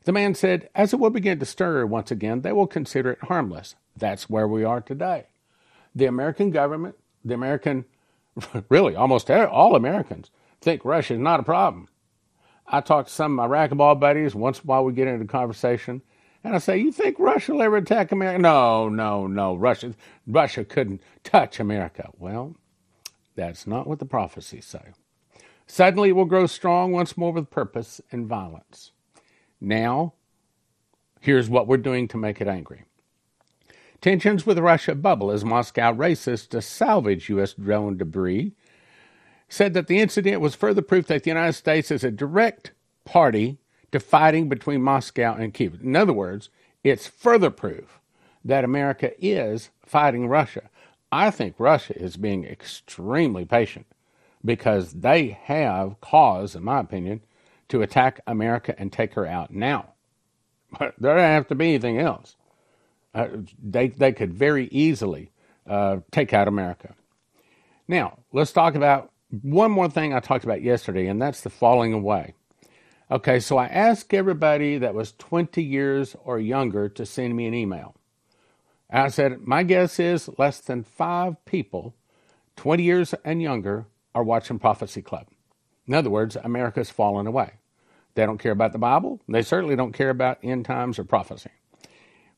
The 0.04 0.12
man 0.12 0.34
said, 0.34 0.68
As 0.74 0.92
it 0.92 1.00
will 1.00 1.10
begin 1.10 1.40
to 1.40 1.46
stir 1.46 1.84
once 1.86 2.10
again, 2.10 2.42
they 2.42 2.52
will 2.52 2.68
consider 2.68 3.12
it 3.12 3.24
harmless. 3.24 3.74
That's 3.96 4.30
where 4.30 4.46
we 4.46 4.62
are 4.62 4.80
today. 4.80 5.26
The 5.94 6.06
American 6.06 6.50
government, 6.50 6.96
the 7.24 7.34
American, 7.34 7.84
really 8.68 8.94
almost 8.94 9.30
all 9.30 9.74
Americans, 9.74 10.30
think 10.60 10.84
Russia 10.84 11.14
is 11.14 11.20
not 11.20 11.40
a 11.40 11.44
problem. 11.44 11.88
I 12.66 12.80
talk 12.80 13.06
to 13.06 13.12
some 13.12 13.38
of 13.38 13.50
my 13.50 13.56
racquetball 13.56 13.98
buddies 13.98 14.34
once 14.36 14.58
in 14.58 14.62
a 14.62 14.66
while 14.66 14.84
we 14.84 14.92
get 14.92 15.08
into 15.08 15.26
conversation, 15.26 16.02
And 16.42 16.54
I 16.54 16.58
say, 16.58 16.78
you 16.78 16.90
think 16.90 17.18
Russia 17.18 17.52
will 17.52 17.62
ever 17.62 17.76
attack 17.76 18.12
America? 18.12 18.38
No, 18.38 18.88
no, 18.88 19.26
no. 19.26 19.54
Russia, 19.54 19.94
Russia 20.26 20.64
couldn't 20.64 21.02
touch 21.22 21.60
America. 21.60 22.08
Well, 22.18 22.56
that's 23.34 23.66
not 23.66 23.86
what 23.86 23.98
the 23.98 24.06
prophecies 24.06 24.64
say. 24.64 24.92
Suddenly 25.66 26.10
it 26.10 26.12
will 26.12 26.24
grow 26.24 26.46
strong 26.46 26.92
once 26.92 27.16
more 27.16 27.32
with 27.32 27.50
purpose 27.50 28.00
and 28.10 28.26
violence. 28.26 28.92
Now, 29.60 30.14
here's 31.20 31.50
what 31.50 31.66
we're 31.66 31.76
doing 31.76 32.08
to 32.08 32.16
make 32.16 32.40
it 32.40 32.48
angry. 32.48 32.84
Tensions 34.00 34.46
with 34.46 34.58
Russia 34.58 34.94
bubble 34.94 35.30
as 35.30 35.44
Moscow 35.44 35.92
races 35.92 36.46
to 36.48 36.62
salvage 36.62 37.28
U.S. 37.28 37.52
drone 37.52 37.98
debris. 37.98 38.52
Said 39.48 39.74
that 39.74 39.88
the 39.88 39.98
incident 39.98 40.40
was 40.40 40.54
further 40.54 40.80
proof 40.80 41.06
that 41.08 41.24
the 41.24 41.30
United 41.30 41.52
States 41.52 41.90
is 41.90 42.02
a 42.02 42.10
direct 42.10 42.72
party 43.04 43.58
to 43.92 44.00
fighting 44.00 44.48
between 44.48 44.82
Moscow 44.82 45.34
and 45.34 45.54
Kiev. 45.54 45.80
In 45.82 45.96
other 45.96 46.12
words, 46.12 46.50
it's 46.84 47.06
further 47.06 47.50
proof 47.50 48.00
that 48.44 48.64
America 48.64 49.12
is 49.18 49.70
fighting 49.84 50.26
Russia. 50.28 50.70
I 51.12 51.30
think 51.30 51.56
Russia 51.58 52.00
is 52.00 52.16
being 52.16 52.44
extremely 52.44 53.44
patient 53.44 53.86
because 54.44 54.92
they 54.92 55.38
have 55.44 56.00
cause, 56.00 56.54
in 56.54 56.64
my 56.64 56.80
opinion, 56.80 57.20
to 57.68 57.82
attack 57.82 58.20
America 58.26 58.74
and 58.78 58.92
take 58.92 59.14
her 59.14 59.26
out 59.26 59.52
now. 59.52 59.92
But 60.78 60.94
there 60.98 61.16
doesn't 61.16 61.30
have 61.30 61.48
to 61.48 61.56
be 61.56 61.70
anything 61.70 61.98
else. 61.98 62.36
Uh, 63.12 63.26
they, 63.60 63.88
they 63.88 64.12
could 64.12 64.32
very 64.32 64.66
easily 64.68 65.32
uh, 65.68 65.96
take 66.12 66.32
out 66.32 66.46
America. 66.46 66.94
Now, 67.88 68.18
let's 68.32 68.52
talk 68.52 68.76
about 68.76 69.10
one 69.42 69.72
more 69.72 69.90
thing 69.90 70.14
I 70.14 70.20
talked 70.20 70.44
about 70.44 70.62
yesterday, 70.62 71.08
and 71.08 71.20
that's 71.20 71.40
the 71.40 71.50
falling 71.50 71.92
away. 71.92 72.34
Okay, 73.10 73.40
so 73.40 73.58
I 73.58 73.66
asked 73.66 74.14
everybody 74.14 74.78
that 74.78 74.94
was 74.94 75.14
20 75.18 75.60
years 75.60 76.14
or 76.24 76.38
younger 76.38 76.88
to 76.90 77.04
send 77.04 77.34
me 77.34 77.46
an 77.46 77.54
email. 77.54 77.96
I 78.88 79.08
said, 79.08 79.40
my 79.46 79.64
guess 79.64 79.98
is 79.98 80.30
less 80.38 80.60
than 80.60 80.84
five 80.84 81.44
people, 81.44 81.96
20 82.54 82.84
years 82.84 83.14
and 83.24 83.42
younger, 83.42 83.86
are 84.14 84.22
watching 84.22 84.60
Prophecy 84.60 85.02
Club. 85.02 85.26
In 85.88 85.94
other 85.94 86.10
words, 86.10 86.36
America's 86.36 86.90
fallen 86.90 87.26
away. 87.26 87.54
They 88.14 88.24
don't 88.26 88.38
care 88.38 88.52
about 88.52 88.72
the 88.72 88.78
Bible. 88.78 89.20
They 89.28 89.42
certainly 89.42 89.74
don't 89.74 89.92
care 89.92 90.10
about 90.10 90.38
end 90.44 90.64
times 90.64 90.96
or 90.96 91.04
prophecy. 91.04 91.50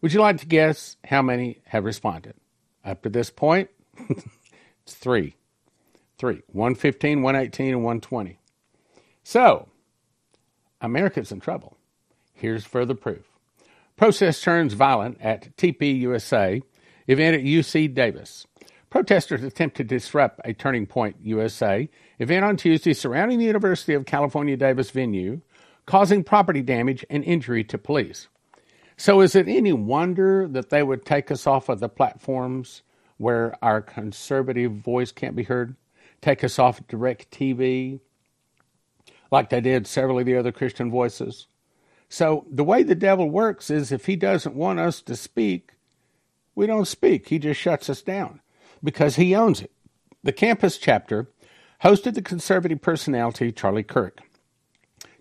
Would 0.00 0.14
you 0.14 0.20
like 0.20 0.38
to 0.38 0.46
guess 0.46 0.96
how 1.04 1.20
many 1.20 1.60
have 1.66 1.84
responded? 1.84 2.34
Up 2.82 3.02
to 3.02 3.10
this 3.10 3.28
point, 3.28 3.68
it's 4.08 4.94
three. 4.94 5.36
Three. 6.16 6.42
115, 6.46 7.22
118, 7.22 7.68
and 7.68 7.84
120. 7.84 8.38
So, 9.22 9.68
America's 10.82 11.32
in 11.32 11.40
trouble. 11.40 11.76
Here's 12.34 12.64
further 12.64 12.94
proof. 12.94 13.24
Protest 13.96 14.42
turns 14.42 14.74
violent 14.74 15.18
at 15.20 15.56
TPUSA 15.56 16.62
event 17.06 17.36
at 17.36 17.42
UC 17.42 17.94
Davis. 17.94 18.46
Protesters 18.90 19.42
attempt 19.42 19.76
to 19.76 19.84
disrupt 19.84 20.40
a 20.44 20.52
Turning 20.52 20.86
Point 20.86 21.16
USA 21.22 21.88
event 22.18 22.44
on 22.44 22.56
Tuesday 22.56 22.92
surrounding 22.92 23.38
the 23.38 23.44
University 23.44 23.94
of 23.94 24.04
California 24.04 24.56
Davis 24.56 24.90
venue, 24.90 25.40
causing 25.86 26.22
property 26.22 26.62
damage 26.62 27.04
and 27.08 27.24
injury 27.24 27.64
to 27.64 27.78
police. 27.78 28.28
So, 28.96 29.20
is 29.20 29.34
it 29.34 29.48
any 29.48 29.72
wonder 29.72 30.46
that 30.48 30.70
they 30.70 30.82
would 30.82 31.06
take 31.06 31.30
us 31.30 31.46
off 31.46 31.68
of 31.68 31.80
the 31.80 31.88
platforms 31.88 32.82
where 33.16 33.56
our 33.62 33.80
conservative 33.80 34.72
voice 34.72 35.10
can't 35.12 35.36
be 35.36 35.44
heard? 35.44 35.74
Take 36.20 36.44
us 36.44 36.58
off 36.58 36.86
direct 36.86 37.30
TV, 37.30 38.00
like 39.32 39.50
they 39.50 39.60
did 39.60 39.88
several 39.88 40.20
of 40.20 40.26
the 40.26 40.36
other 40.36 40.52
Christian 40.52 40.90
voices. 40.90 41.48
So 42.08 42.46
the 42.50 42.62
way 42.62 42.82
the 42.82 42.94
devil 42.94 43.30
works 43.30 43.70
is 43.70 43.90
if 43.90 44.06
he 44.06 44.14
doesn't 44.14 44.54
want 44.54 44.78
us 44.78 45.00
to 45.02 45.16
speak, 45.16 45.72
we 46.54 46.66
don't 46.66 46.86
speak. 46.86 47.28
He 47.28 47.38
just 47.38 47.58
shuts 47.58 47.88
us 47.88 48.02
down 48.02 48.40
because 48.84 49.16
he 49.16 49.34
owns 49.34 49.62
it. 49.62 49.72
The 50.22 50.32
campus 50.32 50.76
chapter 50.76 51.28
hosted 51.82 52.14
the 52.14 52.22
conservative 52.22 52.82
personality 52.82 53.50
Charlie 53.50 53.82
Kirk. 53.82 54.20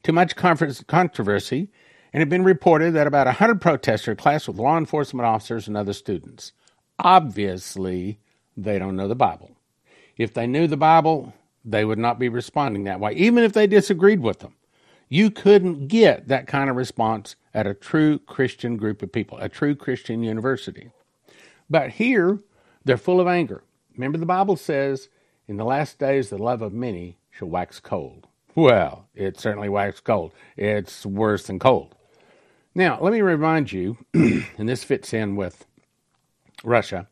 Too 0.04 0.12
much 0.12 0.36
controversy, 0.36 1.70
and 2.12 2.22
it 2.22 2.26
had 2.26 2.30
been 2.30 2.44
reported 2.44 2.92
that 2.92 3.08
about 3.08 3.28
100 3.28 3.62
protesters 3.62 4.18
clashed 4.18 4.48
with 4.48 4.58
law 4.58 4.78
enforcement 4.78 5.26
officers 5.26 5.68
and 5.68 5.78
other 5.78 5.94
students. 5.94 6.52
Obviously, 7.00 8.20
they 8.58 8.78
don't 8.78 8.98
know 8.98 9.08
the 9.08 9.16
Bible. 9.16 9.56
If 10.18 10.34
they 10.34 10.48
knew 10.48 10.68
the 10.68 10.76
Bible, 10.76 11.34
they 11.64 11.86
would 11.86 12.00
not 12.00 12.20
be 12.20 12.30
responding 12.30 12.84
that 12.86 13.00
way, 13.00 13.14
even 13.14 13.44
if 13.44 13.54
they 13.54 13.68
disagreed 13.68 14.22
with 14.22 14.40
them. 14.40 14.56
You 15.10 15.30
couldn't 15.30 15.88
get 15.88 16.30
that 16.30 16.48
kind 16.48 16.70
of 16.70 16.76
response 16.76 17.36
at 17.54 17.68
a 17.68 17.74
true 17.74 18.20
Christian 18.20 18.78
group 18.78 19.02
of 19.04 19.12
people, 19.12 19.38
a 19.40 19.50
true 19.50 19.76
Christian 19.76 20.24
university. 20.24 20.92
But 21.70 21.92
here, 21.92 22.40
they're 22.86 22.98
full 22.98 23.20
of 23.20 23.28
anger. 23.28 23.64
Remember, 23.96 24.18
the 24.18 24.26
Bible 24.26 24.56
says, 24.56 25.10
In 25.48 25.58
the 25.58 25.66
last 25.66 26.00
days, 26.00 26.30
the 26.30 26.38
love 26.38 26.62
of 26.62 26.74
many 26.74 27.18
shall 27.30 27.50
wax 27.50 27.80
cold. 27.80 28.28
Well, 28.56 29.08
it 29.16 29.40
certainly 29.40 29.70
waxed 29.70 30.04
cold. 30.04 30.34
It's 30.58 31.06
worse 31.06 31.44
than 31.44 31.60
cold. 31.60 31.96
Now, 32.74 33.00
let 33.02 33.12
me 33.12 33.22
remind 33.22 33.72
you, 33.72 33.98
and 34.14 34.70
this 34.70 34.84
fits 34.84 35.14
in 35.14 35.36
with 35.36 35.66
Russia, 36.64 37.08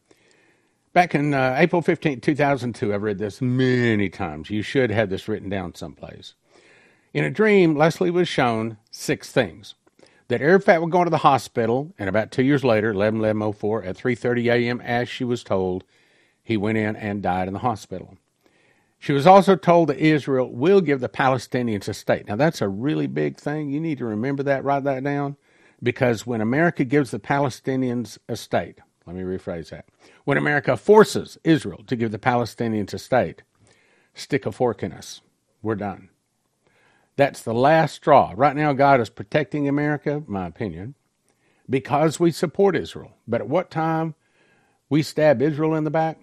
Back 0.91 1.13
in 1.13 1.35
uh, 1.35 1.53
April 1.55 1.83
15, 1.83 2.19
2002, 2.19 2.91
I've 2.91 3.03
read 3.03 3.19
this 3.19 3.41
many 3.41 4.09
times. 4.09 4.49
You 4.49 4.63
should 4.63 4.89
have 4.89 5.11
this 5.11 5.27
written 5.27 5.47
down 5.47 5.75
someplace. 5.75 6.33
In 7.13 7.23
a 7.23 7.29
dream, 7.29 7.75
Leslie 7.75 8.09
was 8.09 8.27
shown 8.27 8.77
six 8.89 9.31
things. 9.31 9.75
That 10.29 10.41
Arafat 10.41 10.81
would 10.81 10.91
go 10.91 11.03
to 11.03 11.09
the 11.11 11.19
hospital, 11.19 11.93
and 11.99 12.09
about 12.09 12.31
two 12.31 12.43
years 12.43 12.63
later, 12.63 12.89
11 12.89 13.19
1104, 13.19 13.83
at 13.83 13.97
3.30 13.97 14.51
a.m., 14.51 14.81
as 14.81 15.07
she 15.07 15.23
was 15.23 15.43
told, 15.43 15.83
he 16.43 16.57
went 16.57 16.79
in 16.79 16.95
and 16.95 17.21
died 17.21 17.47
in 17.47 17.53
the 17.53 17.59
hospital. 17.59 18.17
She 18.97 19.13
was 19.13 19.27
also 19.27 19.55
told 19.55 19.89
that 19.89 19.97
Israel 19.97 20.51
will 20.51 20.81
give 20.81 21.01
the 21.01 21.09
Palestinians 21.09 21.87
a 21.87 21.93
state. 21.93 22.27
Now, 22.27 22.35
that's 22.35 22.61
a 22.61 22.67
really 22.67 23.07
big 23.07 23.37
thing. 23.37 23.69
You 23.69 23.79
need 23.79 23.99
to 23.99 24.05
remember 24.05 24.41
that, 24.43 24.63
write 24.63 24.85
that 24.85 25.03
down, 25.03 25.37
because 25.83 26.25
when 26.25 26.41
America 26.41 26.83
gives 26.83 27.11
the 27.11 27.19
Palestinians 27.19 28.17
a 28.27 28.35
state, 28.35 28.79
let 29.09 29.15
me 29.15 29.23
rephrase 29.23 29.69
that. 29.69 29.85
When 30.23 30.37
America 30.37 30.77
forces 30.77 31.39
Israel 31.43 31.83
to 31.87 31.95
give 31.95 32.11
the 32.11 32.19
Palestinians 32.19 32.93
a 32.93 32.99
state, 32.99 33.41
stick 34.13 34.45
a 34.45 34.51
fork 34.51 34.83
in 34.83 34.91
us. 34.91 35.21
We're 35.63 35.75
done. 35.75 36.09
That's 37.15 37.41
the 37.41 37.53
last 37.53 37.95
straw. 37.95 38.33
Right 38.35 38.55
now, 38.55 38.71
God 38.73 39.01
is 39.01 39.09
protecting 39.09 39.67
America, 39.67 40.23
my 40.27 40.45
opinion, 40.45 40.93
because 41.67 42.19
we 42.19 42.31
support 42.31 42.75
Israel. 42.75 43.13
But 43.27 43.41
at 43.41 43.49
what 43.49 43.71
time 43.71 44.13
we 44.89 45.01
stab 45.01 45.41
Israel 45.41 45.73
in 45.73 45.85
the 45.85 45.89
back, 45.89 46.19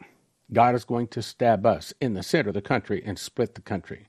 God 0.53 0.77
is 0.77 0.85
going 0.85 1.09
to 1.09 1.23
stab 1.23 1.67
us 1.67 1.93
in 2.01 2.15
the 2.15 2.23
center 2.23 2.51
of 2.51 2.55
the 2.55 2.63
country 2.63 3.03
and 3.05 3.19
split 3.19 3.57
the 3.57 3.61
country. 3.61 4.09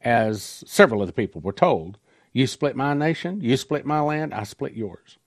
As 0.00 0.62
several 0.66 1.00
of 1.00 1.08
the 1.08 1.12
people 1.12 1.40
were 1.40 1.52
told, 1.52 1.98
you 2.32 2.46
split 2.46 2.76
my 2.76 2.94
nation, 2.94 3.40
you 3.40 3.56
split 3.56 3.84
my 3.84 4.00
land, 4.00 4.32
I 4.32 4.44
split 4.44 4.74
yours. 4.74 5.18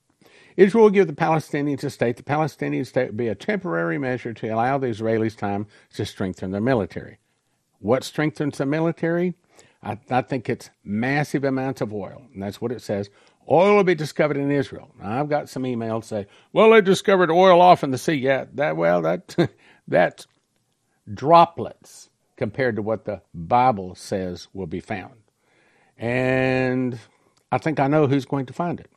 Israel 0.57 0.85
will 0.85 0.91
give 0.91 1.07
the 1.07 1.13
Palestinians 1.13 1.83
a 1.83 1.89
state. 1.91 2.17
The 2.17 2.23
Palestinian 2.23 2.83
state 2.83 3.09
would 3.09 3.17
be 3.17 3.27
a 3.27 3.35
temporary 3.35 3.99
measure 3.99 4.33
to 4.33 4.47
allow 4.49 4.79
the 4.79 4.87
Israelis 4.87 5.37
time 5.37 5.67
to 5.93 6.05
strengthen 6.05 6.51
their 6.51 6.61
military. 6.61 7.19
What 7.79 8.03
strengthens 8.03 8.57
the 8.57 8.65
military? 8.65 9.35
I, 9.83 9.99
I 10.09 10.23
think 10.23 10.49
it's 10.49 10.71
massive 10.83 11.43
amounts 11.43 11.81
of 11.81 11.93
oil, 11.93 12.23
and 12.33 12.41
that's 12.41 12.59
what 12.59 12.71
it 12.71 12.81
says. 12.81 13.09
Oil 13.49 13.75
will 13.75 13.83
be 13.83 13.95
discovered 13.95 14.37
in 14.37 14.51
Israel. 14.51 14.89
Now, 14.99 15.19
I've 15.19 15.29
got 15.29 15.47
some 15.47 15.63
emails 15.63 16.05
say, 16.05 16.25
"Well, 16.51 16.71
they 16.71 16.81
discovered 16.81 17.31
oil 17.31 17.61
off 17.61 17.83
in 17.83 17.91
the 17.91 17.97
sea." 17.97 18.15
Yeah, 18.15 18.45
that 18.55 18.75
well, 18.75 19.01
that 19.03 19.35
that's 19.87 20.27
droplets 21.13 22.09
compared 22.35 22.75
to 22.75 22.81
what 22.81 23.05
the 23.05 23.21
Bible 23.33 23.95
says 23.95 24.47
will 24.53 24.67
be 24.67 24.79
found. 24.79 25.13
And 25.97 26.99
I 27.51 27.59
think 27.59 27.79
I 27.79 27.87
know 27.87 28.07
who's 28.07 28.25
going 28.25 28.47
to 28.47 28.53
find 28.53 28.79
it. 28.79 28.91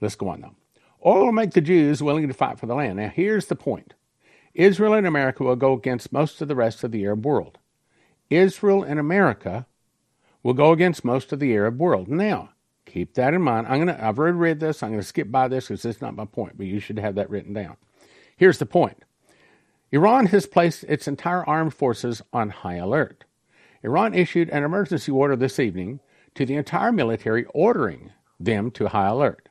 Let's 0.00 0.16
go 0.16 0.28
on 0.28 0.40
now. 0.40 0.54
Oil 1.04 1.26
will 1.26 1.32
make 1.32 1.52
the 1.52 1.60
Jews 1.60 2.02
willing 2.02 2.28
to 2.28 2.34
fight 2.34 2.58
for 2.58 2.66
the 2.66 2.74
land. 2.74 2.96
Now, 2.96 3.08
here's 3.08 3.46
the 3.46 3.56
point 3.56 3.94
Israel 4.54 4.94
and 4.94 5.06
America 5.06 5.44
will 5.44 5.56
go 5.56 5.72
against 5.72 6.12
most 6.12 6.40
of 6.40 6.48
the 6.48 6.54
rest 6.54 6.84
of 6.84 6.92
the 6.92 7.04
Arab 7.04 7.26
world. 7.26 7.58
Israel 8.30 8.82
and 8.82 8.98
America 8.98 9.66
will 10.42 10.54
go 10.54 10.72
against 10.72 11.04
most 11.04 11.32
of 11.32 11.40
the 11.40 11.52
Arab 11.54 11.78
world. 11.78 12.08
Now, 12.08 12.50
keep 12.86 13.14
that 13.14 13.34
in 13.34 13.42
mind. 13.42 13.66
I'm 13.66 13.80
gonna 13.80 13.98
I've 14.00 14.18
already 14.18 14.36
read 14.36 14.60
this. 14.60 14.82
I'm 14.82 14.90
gonna 14.90 15.02
skip 15.02 15.30
by 15.30 15.48
this 15.48 15.68
because 15.68 15.84
it's 15.84 16.00
not 16.00 16.16
my 16.16 16.24
point, 16.24 16.56
but 16.56 16.66
you 16.66 16.80
should 16.80 16.98
have 16.98 17.16
that 17.16 17.30
written 17.30 17.52
down. 17.52 17.76
Here's 18.36 18.58
the 18.58 18.66
point. 18.66 19.04
Iran 19.92 20.26
has 20.26 20.46
placed 20.46 20.84
its 20.84 21.06
entire 21.06 21.44
armed 21.48 21.74
forces 21.74 22.22
on 22.32 22.50
high 22.50 22.76
alert. 22.76 23.24
Iran 23.82 24.14
issued 24.14 24.48
an 24.50 24.64
emergency 24.64 25.12
order 25.12 25.36
this 25.36 25.60
evening 25.60 26.00
to 26.34 26.46
the 26.46 26.56
entire 26.56 26.90
military 26.90 27.44
ordering 27.54 28.10
them 28.40 28.70
to 28.72 28.88
high 28.88 29.08
alert. 29.08 29.48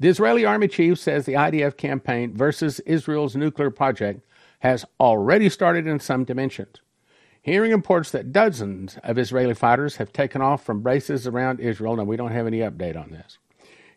The 0.00 0.08
Israeli 0.08 0.46
army 0.46 0.66
chief 0.66 0.98
says 0.98 1.26
the 1.26 1.34
IDF 1.34 1.76
campaign 1.76 2.34
versus 2.34 2.80
Israel's 2.80 3.36
nuclear 3.36 3.70
project 3.70 4.26
has 4.60 4.86
already 4.98 5.50
started 5.50 5.86
in 5.86 6.00
some 6.00 6.24
dimensions. 6.24 6.76
Hearing 7.42 7.70
reports 7.72 8.10
that 8.12 8.32
dozens 8.32 8.98
of 9.02 9.18
Israeli 9.18 9.52
fighters 9.52 9.96
have 9.96 10.10
taken 10.10 10.40
off 10.40 10.64
from 10.64 10.82
bases 10.82 11.26
around 11.26 11.60
Israel, 11.60 11.98
and 12.00 12.08
we 12.08 12.16
don't 12.16 12.32
have 12.32 12.46
any 12.46 12.60
update 12.60 12.96
on 12.96 13.10
this. 13.10 13.36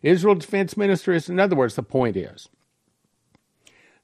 Israel's 0.02 0.44
defense 0.44 0.76
minister 0.76 1.12
is, 1.12 1.30
in 1.30 1.40
other 1.40 1.56
words, 1.56 1.74
the 1.74 1.82
point 1.82 2.18
is, 2.18 2.50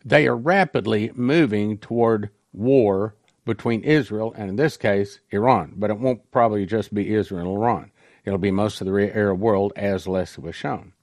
they 0.03 0.27
are 0.27 0.37
rapidly 0.37 1.13
moving 1.15 1.77
toward 1.77 2.31
war 2.55 3.15
between 3.45 3.85
Israel 3.85 4.33
and, 4.39 4.49
in 4.49 4.57
this 4.57 4.79
case, 4.79 5.21
Iran. 5.31 5.75
But 5.77 5.91
it 5.91 5.99
won't 5.99 6.31
probably 6.31 6.65
just 6.65 6.95
be 6.95 7.15
Israel 7.15 7.47
and 7.47 7.57
Iran. 7.57 7.91
It'll 8.25 8.39
be 8.39 8.51
most 8.51 8.81
of 8.81 8.87
the 8.87 9.17
Arab 9.17 9.41
world, 9.41 9.75
as 9.77 10.09
less 10.09 10.39
was 10.39 10.55
shown. 10.55 10.95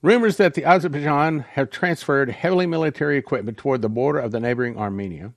Rumors 0.00 0.36
that 0.36 0.54
the 0.54 0.64
Azerbaijan 0.64 1.40
have 1.40 1.70
transferred 1.70 2.30
heavily 2.30 2.66
military 2.66 3.18
equipment 3.18 3.58
toward 3.58 3.82
the 3.82 3.88
border 3.88 4.20
of 4.20 4.30
the 4.30 4.38
neighboring 4.38 4.78
Armenia, 4.78 5.32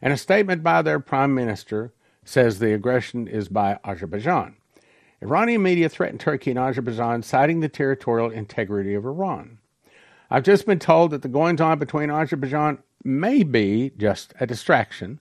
and 0.00 0.12
a 0.12 0.16
statement 0.16 0.62
by 0.62 0.80
their 0.80 1.00
prime 1.00 1.34
minister 1.34 1.92
says 2.24 2.60
the 2.60 2.72
aggression 2.72 3.26
is 3.26 3.48
by 3.48 3.80
Azerbaijan. 3.84 4.54
Iranian 5.20 5.60
media 5.60 5.88
threatened 5.88 6.20
Turkey 6.20 6.50
and 6.50 6.58
Azerbaijan, 6.58 7.24
citing 7.24 7.58
the 7.58 7.68
territorial 7.68 8.30
integrity 8.30 8.94
of 8.94 9.04
Iran. 9.04 9.58
I've 10.30 10.44
just 10.44 10.66
been 10.66 10.78
told 10.78 11.10
that 11.10 11.22
the 11.22 11.28
goings 11.28 11.60
on 11.60 11.80
between 11.80 12.10
Azerbaijan 12.10 12.78
may 13.02 13.42
be 13.42 13.90
just 13.96 14.34
a 14.38 14.46
distraction, 14.46 15.18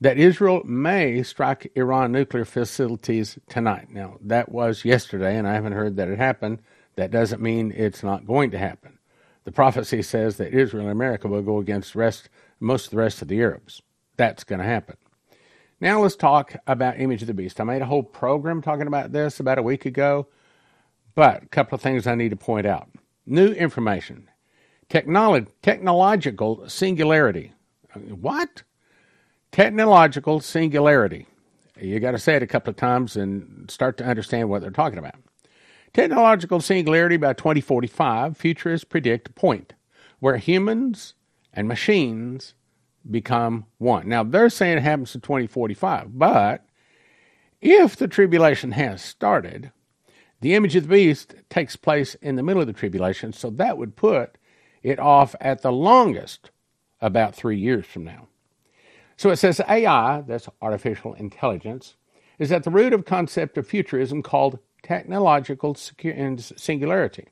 that 0.00 0.16
Israel 0.16 0.62
may 0.64 1.24
strike 1.24 1.72
Iran 1.74 2.12
nuclear 2.12 2.44
facilities 2.44 3.36
tonight. 3.48 3.90
Now, 3.90 4.18
that 4.20 4.52
was 4.52 4.84
yesterday, 4.84 5.36
and 5.36 5.48
I 5.48 5.54
haven't 5.54 5.72
heard 5.72 5.96
that 5.96 6.08
it 6.08 6.18
happened. 6.18 6.60
That 6.96 7.10
doesn't 7.10 7.42
mean 7.42 7.72
it's 7.74 8.02
not 8.02 8.26
going 8.26 8.50
to 8.50 8.58
happen. 8.58 8.98
The 9.44 9.52
prophecy 9.52 10.02
says 10.02 10.36
that 10.36 10.54
Israel 10.54 10.84
and 10.84 10.92
America 10.92 11.28
will 11.28 11.42
go 11.42 11.58
against 11.58 11.94
rest, 11.94 12.28
most 12.60 12.86
of 12.86 12.90
the 12.90 12.98
rest 12.98 13.22
of 13.22 13.28
the 13.28 13.40
Arabs. 13.40 13.82
That's 14.16 14.44
going 14.44 14.60
to 14.60 14.64
happen. 14.64 14.96
Now 15.80 16.00
let's 16.00 16.14
talk 16.14 16.54
about 16.66 17.00
Image 17.00 17.22
of 17.22 17.26
the 17.26 17.34
Beast. 17.34 17.60
I 17.60 17.64
made 17.64 17.82
a 17.82 17.86
whole 17.86 18.04
program 18.04 18.62
talking 18.62 18.86
about 18.86 19.10
this 19.10 19.40
about 19.40 19.58
a 19.58 19.62
week 19.62 19.84
ago, 19.84 20.28
but 21.16 21.42
a 21.42 21.46
couple 21.46 21.74
of 21.74 21.82
things 21.82 22.06
I 22.06 22.14
need 22.14 22.30
to 22.30 22.36
point 22.36 22.66
out. 22.66 22.88
New 23.26 23.48
information. 23.52 24.28
Technolo- 24.88 25.48
technological 25.60 26.68
singularity. 26.68 27.52
What? 27.94 28.62
Technological 29.50 30.40
singularity. 30.40 31.26
You 31.80 31.98
got 31.98 32.12
to 32.12 32.18
say 32.18 32.36
it 32.36 32.42
a 32.42 32.46
couple 32.46 32.70
of 32.70 32.76
times 32.76 33.16
and 33.16 33.68
start 33.70 33.96
to 33.96 34.04
understand 34.04 34.48
what 34.48 34.60
they're 34.62 34.70
talking 34.70 34.98
about. 34.98 35.16
Technological 35.94 36.60
singularity 36.60 37.18
by 37.18 37.34
2045, 37.34 38.36
futurists 38.36 38.84
predict 38.84 39.28
a 39.28 39.32
point 39.32 39.74
where 40.20 40.38
humans 40.38 41.14
and 41.52 41.68
machines 41.68 42.54
become 43.10 43.66
one. 43.76 44.08
Now, 44.08 44.22
they're 44.22 44.48
saying 44.48 44.78
it 44.78 44.82
happens 44.82 45.14
in 45.14 45.20
2045, 45.20 46.18
but 46.18 46.64
if 47.60 47.94
the 47.94 48.08
tribulation 48.08 48.72
has 48.72 49.02
started, 49.02 49.70
the 50.40 50.54
image 50.54 50.76
of 50.76 50.84
the 50.84 50.88
beast 50.88 51.34
takes 51.50 51.76
place 51.76 52.14
in 52.16 52.36
the 52.36 52.42
middle 52.42 52.62
of 52.62 52.66
the 52.66 52.72
tribulation, 52.72 53.32
so 53.34 53.50
that 53.50 53.76
would 53.76 53.94
put 53.94 54.38
it 54.82 54.98
off 54.98 55.34
at 55.40 55.60
the 55.60 55.72
longest 55.72 56.50
about 57.02 57.34
three 57.34 57.58
years 57.58 57.84
from 57.84 58.04
now. 58.04 58.28
So 59.18 59.30
it 59.30 59.36
says 59.36 59.60
AI, 59.68 60.22
that's 60.22 60.48
artificial 60.62 61.12
intelligence, 61.14 61.96
is 62.38 62.50
at 62.50 62.62
the 62.62 62.70
root 62.70 62.94
of 62.94 63.04
concept 63.04 63.58
of 63.58 63.66
futurism 63.66 64.22
called 64.22 64.58
technological 64.82 65.74
singularity. 65.74 67.28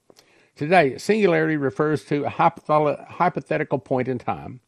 Today, 0.57 0.99
singularity 0.99 1.57
refers 1.57 2.05
to 2.07 2.25
a 2.25 2.29
hypothetical 2.31 3.79
point 3.79 4.09
in 4.09 4.19
time 4.19 4.61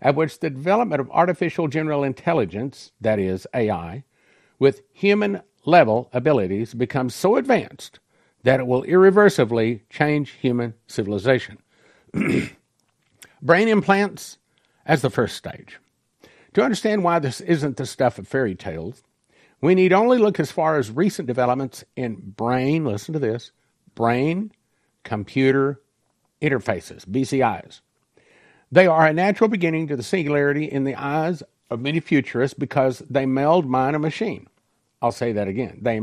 at 0.00 0.14
which 0.14 0.40
the 0.40 0.50
development 0.50 1.00
of 1.00 1.10
artificial 1.10 1.68
general 1.68 2.04
intelligence, 2.04 2.92
that 3.00 3.18
is, 3.18 3.46
AI, 3.54 4.04
with 4.58 4.82
human 4.92 5.42
level 5.64 6.08
abilities 6.12 6.74
becomes 6.74 7.14
so 7.14 7.36
advanced 7.36 7.98
that 8.44 8.60
it 8.60 8.66
will 8.66 8.84
irreversibly 8.84 9.82
change 9.90 10.30
human 10.30 10.74
civilization. 10.86 11.58
Brain 13.42 13.68
implants 13.68 14.38
as 14.86 15.02
the 15.02 15.10
first 15.10 15.36
stage. 15.36 15.78
To 16.54 16.62
understand 16.62 17.04
why 17.04 17.18
this 17.18 17.40
isn't 17.40 17.76
the 17.76 17.86
stuff 17.86 18.18
of 18.18 18.26
fairy 18.26 18.54
tales, 18.54 19.02
we 19.60 19.74
need 19.74 19.92
only 19.92 20.18
look 20.18 20.38
as 20.38 20.52
far 20.52 20.78
as 20.78 20.90
recent 20.90 21.26
developments 21.26 21.84
in 21.96 22.16
brain, 22.36 22.84
listen 22.84 23.12
to 23.12 23.18
this, 23.18 23.50
brain 23.94 24.52
computer 25.02 25.80
interfaces, 26.40 27.04
BCIs. 27.04 27.80
They 28.70 28.86
are 28.86 29.06
a 29.06 29.12
natural 29.12 29.48
beginning 29.48 29.88
to 29.88 29.96
the 29.96 30.02
singularity 30.02 30.64
in 30.64 30.84
the 30.84 30.94
eyes 30.94 31.42
of 31.70 31.80
many 31.80 32.00
futurists 32.00 32.56
because 32.58 33.00
they 33.10 33.26
meld 33.26 33.66
mind 33.66 33.96
and 33.96 34.02
machine. 34.02 34.46
I'll 35.00 35.12
say 35.12 35.32
that 35.32 35.48
again. 35.48 35.78
They, 35.80 35.98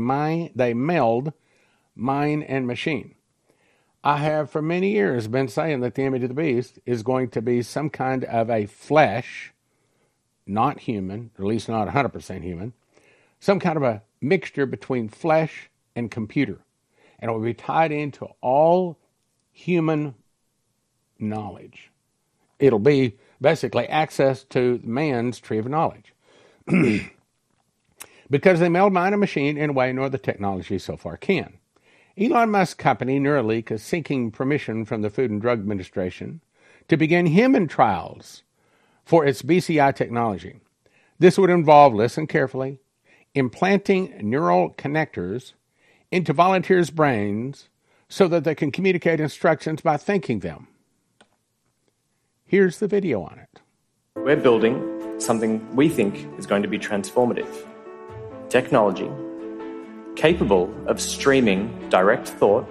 they 0.54 0.74
meld 0.74 1.32
mind 1.94 2.44
and 2.44 2.66
machine. 2.66 3.14
I 4.02 4.18
have 4.18 4.50
for 4.50 4.62
many 4.62 4.92
years 4.92 5.26
been 5.28 5.48
saying 5.48 5.80
that 5.80 5.94
the 5.94 6.02
image 6.02 6.22
of 6.22 6.28
the 6.28 6.34
beast 6.34 6.78
is 6.86 7.02
going 7.02 7.30
to 7.30 7.42
be 7.42 7.62
some 7.62 7.90
kind 7.90 8.24
of 8.24 8.48
a 8.50 8.66
flesh, 8.66 9.52
not 10.46 10.80
human, 10.80 11.30
at 11.38 11.44
least 11.44 11.68
not 11.68 11.88
100% 11.88 12.42
human, 12.42 12.72
some 13.40 13.60
kind 13.60 13.76
of 13.76 13.82
a 13.82 14.02
mixture 14.20 14.66
between 14.66 15.08
flesh 15.08 15.70
and 15.94 16.10
computer. 16.10 16.58
And 17.18 17.30
it 17.30 17.34
will 17.34 17.40
be 17.40 17.54
tied 17.54 17.92
into 17.92 18.28
all 18.40 18.98
human 19.52 20.14
knowledge 21.18 21.90
it'll 22.58 22.78
be 22.78 23.16
basically 23.40 23.86
access 23.88 24.44
to 24.44 24.80
man's 24.82 25.38
tree 25.38 25.58
of 25.58 25.68
knowledge. 25.68 26.14
because 28.30 28.60
they 28.60 28.68
meld 28.68 28.92
mind 28.92 29.14
and 29.14 29.20
machine 29.20 29.56
in 29.56 29.70
a 29.70 29.72
way 29.72 29.92
no 29.92 30.02
other 30.02 30.18
technology 30.18 30.78
so 30.78 30.96
far 30.96 31.16
can. 31.16 31.58
Elon 32.18 32.50
Musk's 32.50 32.74
company, 32.74 33.20
Neuralink, 33.20 33.70
is 33.70 33.82
seeking 33.82 34.30
permission 34.30 34.84
from 34.84 35.02
the 35.02 35.10
Food 35.10 35.30
and 35.30 35.40
Drug 35.40 35.60
Administration 35.60 36.40
to 36.88 36.96
begin 36.96 37.26
human 37.26 37.68
trials 37.68 38.42
for 39.04 39.24
its 39.24 39.42
BCI 39.42 39.94
technology. 39.94 40.56
This 41.18 41.38
would 41.38 41.50
involve, 41.50 41.94
listen 41.94 42.26
carefully, 42.26 42.80
implanting 43.36 44.14
neural 44.22 44.70
connectors 44.70 45.52
into 46.10 46.32
volunteers' 46.32 46.90
brains 46.90 47.68
so 48.08 48.26
that 48.28 48.44
they 48.44 48.54
can 48.54 48.72
communicate 48.72 49.20
instructions 49.20 49.80
by 49.80 49.96
thinking 49.96 50.40
them. 50.40 50.68
Here's 52.46 52.78
the 52.78 52.88
video 52.88 53.22
on 53.22 53.38
it. 53.38 53.60
We're 54.16 54.36
building 54.36 55.20
something 55.20 55.76
we 55.76 55.88
think 55.88 56.26
is 56.38 56.46
going 56.46 56.62
to 56.62 56.68
be 56.68 56.78
transformative 56.78 57.66
technology 58.48 59.10
capable 60.14 60.72
of 60.86 61.00
streaming 61.00 61.88
direct 61.90 62.28
thought 62.28 62.66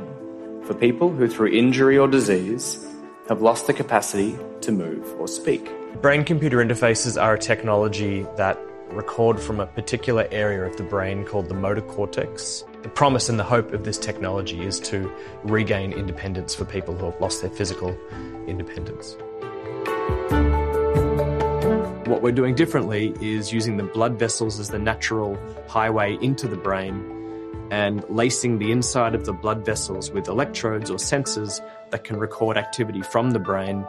for 0.63 0.73
people 0.73 1.11
who, 1.11 1.27
through 1.27 1.49
injury 1.49 1.97
or 1.97 2.07
disease, 2.07 2.83
have 3.29 3.41
lost 3.41 3.67
the 3.67 3.73
capacity 3.73 4.35
to 4.61 4.71
move 4.71 5.13
or 5.19 5.27
speak. 5.27 5.69
Brain 6.01 6.23
computer 6.23 6.57
interfaces 6.57 7.21
are 7.21 7.35
a 7.35 7.39
technology 7.39 8.25
that 8.35 8.59
record 8.89 9.39
from 9.39 9.59
a 9.59 9.65
particular 9.65 10.27
area 10.31 10.63
of 10.63 10.77
the 10.77 10.83
brain 10.83 11.25
called 11.25 11.49
the 11.49 11.53
motor 11.53 11.81
cortex. 11.81 12.63
The 12.83 12.89
promise 12.89 13.29
and 13.29 13.39
the 13.39 13.43
hope 13.43 13.73
of 13.73 13.83
this 13.83 13.97
technology 13.97 14.65
is 14.65 14.79
to 14.81 15.11
regain 15.43 15.91
independence 15.91 16.53
for 16.55 16.65
people 16.65 16.95
who 16.95 17.05
have 17.05 17.19
lost 17.19 17.41
their 17.41 17.49
physical 17.51 17.97
independence. 18.47 19.17
What 22.07 22.21
we're 22.21 22.31
doing 22.31 22.53
differently 22.53 23.13
is 23.19 23.51
using 23.51 23.77
the 23.77 23.83
blood 23.83 24.19
vessels 24.19 24.59
as 24.59 24.69
the 24.69 24.79
natural 24.79 25.37
highway 25.67 26.17
into 26.21 26.47
the 26.47 26.55
brain 26.55 27.11
and 27.71 28.07
lacing 28.09 28.59
the 28.59 28.71
inside 28.71 29.15
of 29.15 29.25
the 29.25 29.33
blood 29.33 29.65
vessels 29.65 30.11
with 30.11 30.27
electrodes 30.27 30.91
or 30.91 30.97
sensors 30.97 31.59
that 31.89 32.03
can 32.03 32.17
record 32.17 32.57
activity 32.57 33.01
from 33.01 33.31
the 33.31 33.39
brain. 33.39 33.85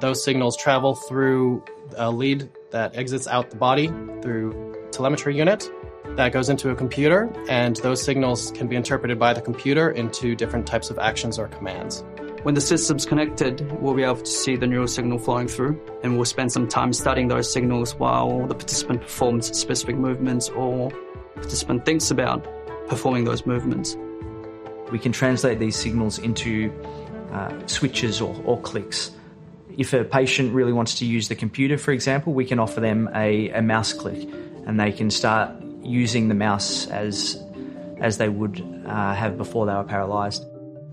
Those 0.00 0.22
signals 0.22 0.56
travel 0.56 0.94
through 0.94 1.64
a 1.96 2.10
lead 2.10 2.50
that 2.70 2.96
exits 2.96 3.26
out 3.26 3.50
the 3.50 3.56
body 3.56 3.88
through 4.22 4.88
telemetry 4.90 5.36
unit 5.36 5.70
that 6.16 6.32
goes 6.32 6.48
into 6.48 6.70
a 6.70 6.74
computer 6.74 7.32
and 7.48 7.76
those 7.76 8.02
signals 8.02 8.50
can 8.52 8.68
be 8.68 8.76
interpreted 8.76 9.18
by 9.18 9.32
the 9.32 9.40
computer 9.40 9.90
into 9.90 10.34
different 10.34 10.66
types 10.66 10.90
of 10.90 10.98
actions 10.98 11.38
or 11.38 11.48
commands. 11.48 12.04
When 12.42 12.54
the 12.54 12.60
system's 12.60 13.04
connected, 13.04 13.60
we'll 13.80 13.94
be 13.94 14.04
able 14.04 14.16
to 14.16 14.26
see 14.26 14.54
the 14.54 14.66
neural 14.66 14.86
signal 14.86 15.18
flowing 15.18 15.48
through, 15.48 15.80
and 16.04 16.14
we'll 16.14 16.26
spend 16.26 16.52
some 16.52 16.68
time 16.68 16.92
studying 16.92 17.26
those 17.26 17.52
signals 17.52 17.96
while 17.96 18.46
the 18.46 18.54
participant 18.54 19.00
performs 19.00 19.58
specific 19.58 19.96
movements 19.96 20.48
or 20.50 20.92
participant 21.34 21.84
thinks 21.84 22.10
about 22.10 22.46
performing 22.88 23.24
those 23.24 23.46
movements. 23.46 23.96
We 24.92 25.00
can 25.00 25.10
translate 25.10 25.58
these 25.58 25.74
signals 25.74 26.18
into 26.18 26.72
uh, 27.32 27.66
switches 27.66 28.20
or, 28.20 28.40
or 28.44 28.60
clicks. 28.60 29.10
If 29.76 29.92
a 29.92 30.04
patient 30.04 30.54
really 30.54 30.72
wants 30.72 30.94
to 31.00 31.06
use 31.06 31.28
the 31.28 31.34
computer, 31.34 31.76
for 31.76 31.92
example, 31.92 32.32
we 32.32 32.46
can 32.46 32.58
offer 32.58 32.80
them 32.80 33.10
a, 33.14 33.50
a 33.50 33.60
mouse 33.60 33.92
click 33.92 34.28
and 34.66 34.80
they 34.80 34.90
can 34.90 35.10
start 35.10 35.50
using 35.82 36.28
the 36.28 36.34
mouse 36.34 36.86
as, 36.88 37.42
as 37.98 38.16
they 38.16 38.30
would 38.30 38.60
uh, 38.86 39.14
have 39.14 39.36
before 39.36 39.66
they 39.66 39.74
were 39.74 39.84
paralyzed. 39.84 40.46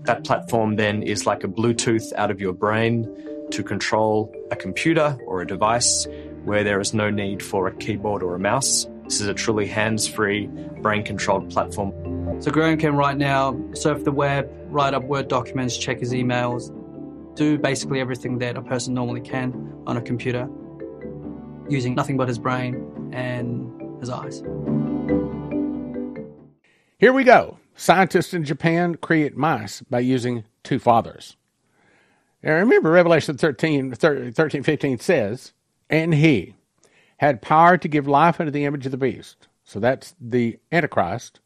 That 0.04 0.24
platform 0.24 0.76
then 0.76 1.02
is 1.02 1.26
like 1.26 1.44
a 1.44 1.48
Bluetooth 1.48 2.12
out 2.14 2.30
of 2.30 2.40
your 2.40 2.52
brain 2.52 3.08
to 3.52 3.62
control 3.62 4.34
a 4.50 4.56
computer 4.56 5.16
or 5.26 5.40
a 5.40 5.46
device 5.46 6.06
where 6.44 6.62
there 6.62 6.78
is 6.78 6.92
no 6.92 7.08
need 7.08 7.42
for 7.42 7.66
a 7.66 7.74
keyboard 7.76 8.22
or 8.22 8.34
a 8.34 8.38
mouse. 8.38 8.86
This 9.04 9.20
is 9.20 9.28
a 9.28 9.34
truly 9.34 9.66
hands 9.66 10.06
free, 10.06 10.46
brain 10.82 11.04
controlled 11.04 11.50
platform. 11.50 11.92
So 12.42 12.50
Graham 12.50 12.78
can 12.78 12.96
right 12.96 13.16
now 13.16 13.58
surf 13.74 14.04
the 14.04 14.12
web, 14.12 14.50
write 14.68 14.92
up 14.92 15.04
Word 15.04 15.28
documents, 15.28 15.76
check 15.78 16.00
his 16.00 16.12
emails, 16.12 16.70
do 17.34 17.58
basically 17.58 18.00
everything 18.00 18.38
that 18.38 18.56
a 18.56 18.62
person 18.62 18.94
normally 18.94 19.20
can 19.20 19.82
on 19.86 19.96
a 19.96 20.02
computer 20.02 20.48
using 21.68 21.94
nothing 21.94 22.16
but 22.16 22.28
his 22.28 22.38
brain 22.38 23.10
and 23.12 24.00
his 24.00 24.10
eyes. 24.10 24.42
Here 26.98 27.12
we 27.12 27.24
go. 27.24 27.58
Scientists 27.74 28.34
in 28.34 28.44
Japan 28.44 28.94
create 28.96 29.36
mice 29.36 29.82
by 29.82 30.00
using 30.00 30.44
two 30.62 30.78
fathers. 30.78 31.36
Now 32.42 32.54
remember, 32.54 32.90
Revelation 32.90 33.36
13, 33.36 33.92
13 33.94 34.62
15 34.62 34.98
says, 34.98 35.52
And 35.90 36.14
he 36.14 36.54
had 37.16 37.42
power 37.42 37.76
to 37.78 37.88
give 37.88 38.06
life 38.06 38.38
unto 38.38 38.52
the 38.52 38.64
image 38.64 38.84
of 38.86 38.92
the 38.92 38.98
beast. 38.98 39.48
So 39.64 39.80
that's 39.80 40.14
the 40.20 40.58
Antichrist, 40.70 41.40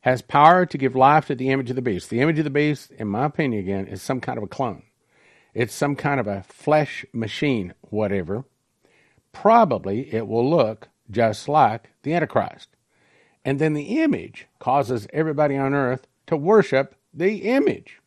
has 0.00 0.22
power 0.22 0.64
to 0.64 0.78
give 0.78 0.96
life 0.96 1.26
to 1.26 1.34
the 1.34 1.50
image 1.50 1.70
of 1.70 1.76
the 1.76 1.82
beast. 1.82 2.08
The 2.08 2.20
image 2.20 2.38
of 2.38 2.44
the 2.44 2.50
beast, 2.50 2.90
in 2.92 3.08
my 3.08 3.26
opinion, 3.26 3.62
again, 3.62 3.86
is 3.86 4.00
some 4.00 4.20
kind 4.20 4.38
of 4.38 4.44
a 4.44 4.48
clone. 4.48 4.82
It's 5.54 5.74
some 5.74 5.96
kind 5.96 6.20
of 6.20 6.26
a 6.26 6.42
flesh 6.42 7.04
machine, 7.12 7.74
whatever. 7.82 8.44
Probably 9.32 10.12
it 10.12 10.26
will 10.26 10.48
look 10.48 10.88
just 11.10 11.48
like 11.48 11.90
the 12.02 12.14
Antichrist. 12.14 12.68
And 13.44 13.58
then 13.58 13.74
the 13.74 14.02
image 14.02 14.46
causes 14.58 15.08
everybody 15.12 15.56
on 15.56 15.74
earth 15.74 16.06
to 16.26 16.36
worship 16.36 16.94
the 17.12 17.50
image. 17.50 18.00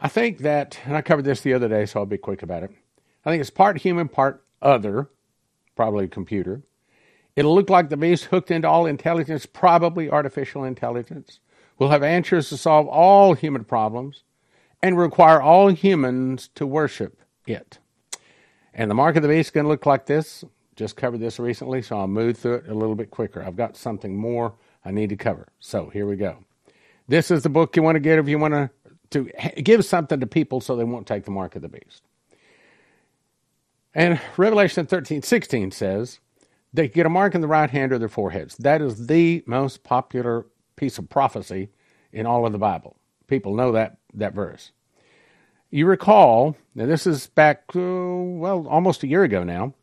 I 0.00 0.08
think 0.08 0.38
that, 0.38 0.78
and 0.84 0.96
I 0.96 1.02
covered 1.02 1.24
this 1.24 1.40
the 1.40 1.54
other 1.54 1.68
day, 1.68 1.86
so 1.86 2.00
I'll 2.00 2.06
be 2.06 2.18
quick 2.18 2.42
about 2.42 2.62
it. 2.62 2.70
I 3.24 3.30
think 3.30 3.40
it's 3.40 3.50
part 3.50 3.78
human, 3.78 4.08
part 4.08 4.44
other, 4.62 5.08
probably 5.74 6.08
computer. 6.08 6.62
It'll 7.34 7.54
look 7.54 7.68
like 7.68 7.88
the 7.88 7.96
beast 7.96 8.26
hooked 8.26 8.50
into 8.50 8.68
all 8.68 8.86
intelligence, 8.86 9.46
probably 9.46 10.10
artificial 10.10 10.64
intelligence. 10.64 11.40
Will 11.78 11.90
have 11.90 12.02
answers 12.02 12.48
to 12.48 12.56
solve 12.56 12.86
all 12.86 13.34
human 13.34 13.64
problems 13.64 14.22
and 14.82 14.98
require 14.98 15.40
all 15.40 15.68
humans 15.68 16.48
to 16.54 16.66
worship 16.66 17.20
it. 17.46 17.78
And 18.74 18.90
the 18.90 18.94
mark 18.94 19.16
of 19.16 19.22
the 19.22 19.28
beast 19.28 19.48
is 19.48 19.50
going 19.50 19.64
to 19.64 19.68
look 19.68 19.86
like 19.86 20.06
this. 20.06 20.44
Just 20.76 20.96
covered 20.96 21.20
this 21.20 21.38
recently, 21.38 21.80
so 21.80 21.98
I'll 21.98 22.06
move 22.06 22.36
through 22.36 22.56
it 22.56 22.68
a 22.68 22.74
little 22.74 22.94
bit 22.94 23.10
quicker. 23.10 23.42
I've 23.42 23.56
got 23.56 23.76
something 23.76 24.14
more 24.16 24.54
I 24.84 24.90
need 24.90 25.08
to 25.08 25.16
cover. 25.16 25.48
So 25.58 25.88
here 25.88 26.06
we 26.06 26.16
go. 26.16 26.44
This 27.08 27.30
is 27.30 27.42
the 27.42 27.48
book 27.48 27.74
you 27.76 27.82
want 27.82 27.96
to 27.96 28.00
get 28.00 28.18
if 28.18 28.28
you 28.28 28.38
want 28.38 28.52
to, 28.52 28.70
to 29.10 29.62
give 29.62 29.84
something 29.84 30.20
to 30.20 30.26
people 30.26 30.60
so 30.60 30.76
they 30.76 30.84
won't 30.84 31.06
take 31.06 31.24
the 31.24 31.30
mark 31.30 31.56
of 31.56 31.62
the 31.62 31.68
beast. 31.68 32.02
And 33.94 34.20
Revelation 34.36 34.84
13, 34.84 35.22
16 35.22 35.70
says, 35.70 36.20
they 36.74 36.88
get 36.88 37.06
a 37.06 37.08
mark 37.08 37.34
in 37.34 37.40
the 37.40 37.48
right 37.48 37.70
hand 37.70 37.92
or 37.92 37.98
their 37.98 38.08
foreheads. 38.08 38.56
That 38.58 38.82
is 38.82 39.06
the 39.06 39.42
most 39.46 39.82
popular 39.82 40.44
piece 40.76 40.98
of 40.98 41.08
prophecy 41.08 41.70
in 42.12 42.26
all 42.26 42.44
of 42.44 42.52
the 42.52 42.58
Bible. 42.58 42.96
People 43.26 43.54
know 43.54 43.72
that, 43.72 43.98
that 44.14 44.34
verse. 44.34 44.72
You 45.70 45.86
recall, 45.86 46.56
now 46.74 46.86
this 46.86 47.06
is 47.06 47.26
back, 47.26 47.64
uh, 47.74 47.80
well, 47.80 48.66
almost 48.68 49.02
a 49.02 49.08
year 49.08 49.24
ago 49.24 49.42
now, 49.42 49.74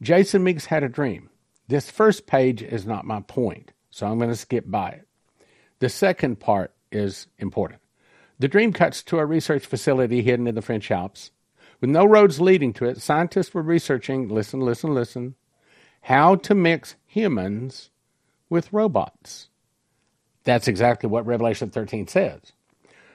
Jason 0.00 0.44
Meeks 0.44 0.66
had 0.66 0.82
a 0.82 0.88
dream. 0.88 1.30
This 1.68 1.90
first 1.90 2.26
page 2.26 2.62
is 2.62 2.86
not 2.86 3.04
my 3.04 3.20
point, 3.20 3.72
so 3.90 4.06
I'm 4.06 4.18
going 4.18 4.30
to 4.30 4.36
skip 4.36 4.64
by 4.68 4.90
it. 4.90 5.08
The 5.78 5.88
second 5.88 6.38
part 6.38 6.74
is 6.90 7.28
important. 7.38 7.80
The 8.38 8.48
dream 8.48 8.72
cuts 8.72 9.02
to 9.04 9.18
a 9.18 9.26
research 9.26 9.64
facility 9.64 10.22
hidden 10.22 10.46
in 10.46 10.54
the 10.54 10.62
French 10.62 10.90
Alps. 10.90 11.30
With 11.80 11.90
no 11.90 12.04
roads 12.04 12.40
leading 12.40 12.72
to 12.74 12.84
it, 12.84 13.00
scientists 13.00 13.54
were 13.54 13.62
researching, 13.62 14.28
listen, 14.28 14.60
listen, 14.60 14.94
listen, 14.94 15.34
how 16.02 16.36
to 16.36 16.54
mix 16.54 16.96
humans 17.06 17.90
with 18.48 18.72
robots. 18.72 19.48
That's 20.44 20.68
exactly 20.68 21.08
what 21.08 21.26
Revelation 21.26 21.70
13 21.70 22.06
says. 22.08 22.52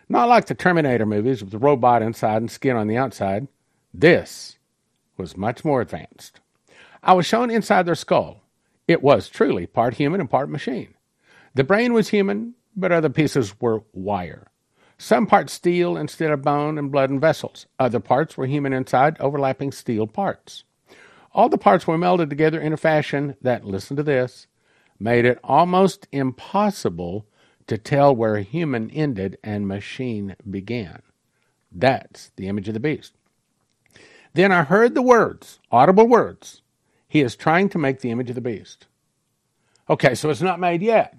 Not 0.10 0.30
like 0.30 0.46
the 0.46 0.56
Terminator 0.56 1.06
movies 1.06 1.42
with 1.42 1.52
the 1.52 1.58
robot 1.58 2.02
inside 2.02 2.38
and 2.38 2.52
skin 2.52 2.76
on 2.76 2.88
the 2.88 2.98
outside. 2.98 3.48
This 3.94 4.58
was 5.18 5.36
much 5.36 5.66
more 5.66 5.82
advanced. 5.82 6.40
I 7.04 7.14
was 7.14 7.26
shown 7.26 7.50
inside 7.50 7.86
their 7.86 7.96
skull. 7.96 8.42
It 8.88 9.04
was 9.04 9.28
truly 9.28 9.68
part 9.68 9.96
human 9.96 10.22
and 10.22 10.30
part 10.30 10.50
machine. 10.50 10.94
The 11.56 11.64
brain 11.64 11.94
was 11.94 12.10
human, 12.10 12.54
but 12.76 12.92
other 12.92 13.10
pieces 13.10 13.60
were 13.60 13.84
wire. 13.94 14.48
Some 14.98 15.28
parts 15.28 15.54
steel 15.54 15.98
instead 15.98 16.32
of 16.32 16.42
bone 16.42 16.78
and 16.78 16.92
blood 16.92 17.10
and 17.10 17.22
vessels. 17.22 17.66
Other 17.78 18.00
parts 18.00 18.38
were 18.38 18.46
human 18.46 18.74
inside, 18.74 19.18
overlapping 19.20 19.72
steel 19.72 20.08
parts. 20.08 20.64
All 21.34 21.50
the 21.50 21.58
parts 21.58 21.86
were 21.86 21.98
melded 21.98 22.30
together 22.30 22.60
in 22.60 22.74
a 22.74 22.78
fashion 22.78 23.36
that, 23.42 23.66
listen 23.66 23.96
to 23.98 24.04
this, 24.04 24.48
made 25.00 25.26
it 25.26 25.40
almost 25.44 26.08
impossible 26.12 27.28
to 27.68 27.78
tell 27.78 28.16
where 28.16 28.38
human 28.40 28.90
ended 28.92 29.38
and 29.44 29.68
machine 29.68 30.36
began. 30.50 31.02
That's 31.72 32.32
the 32.36 32.48
image 32.48 32.68
of 32.68 32.74
the 32.74 32.80
beast. 32.80 33.14
Then 34.34 34.52
I 34.52 34.64
heard 34.64 34.94
the 34.96 35.02
words, 35.02 35.60
audible 35.72 36.08
words. 36.08 36.62
He 37.08 37.22
is 37.22 37.36
trying 37.36 37.70
to 37.70 37.78
make 37.78 38.02
the 38.02 38.12
image 38.12 38.30
of 38.30 38.36
the 38.36 38.42
beast. 38.42 38.88
Okay, 39.90 40.16
so 40.16 40.30
it's 40.30 40.42
not 40.42 40.60
made 40.60 40.82
yet. 40.82 41.18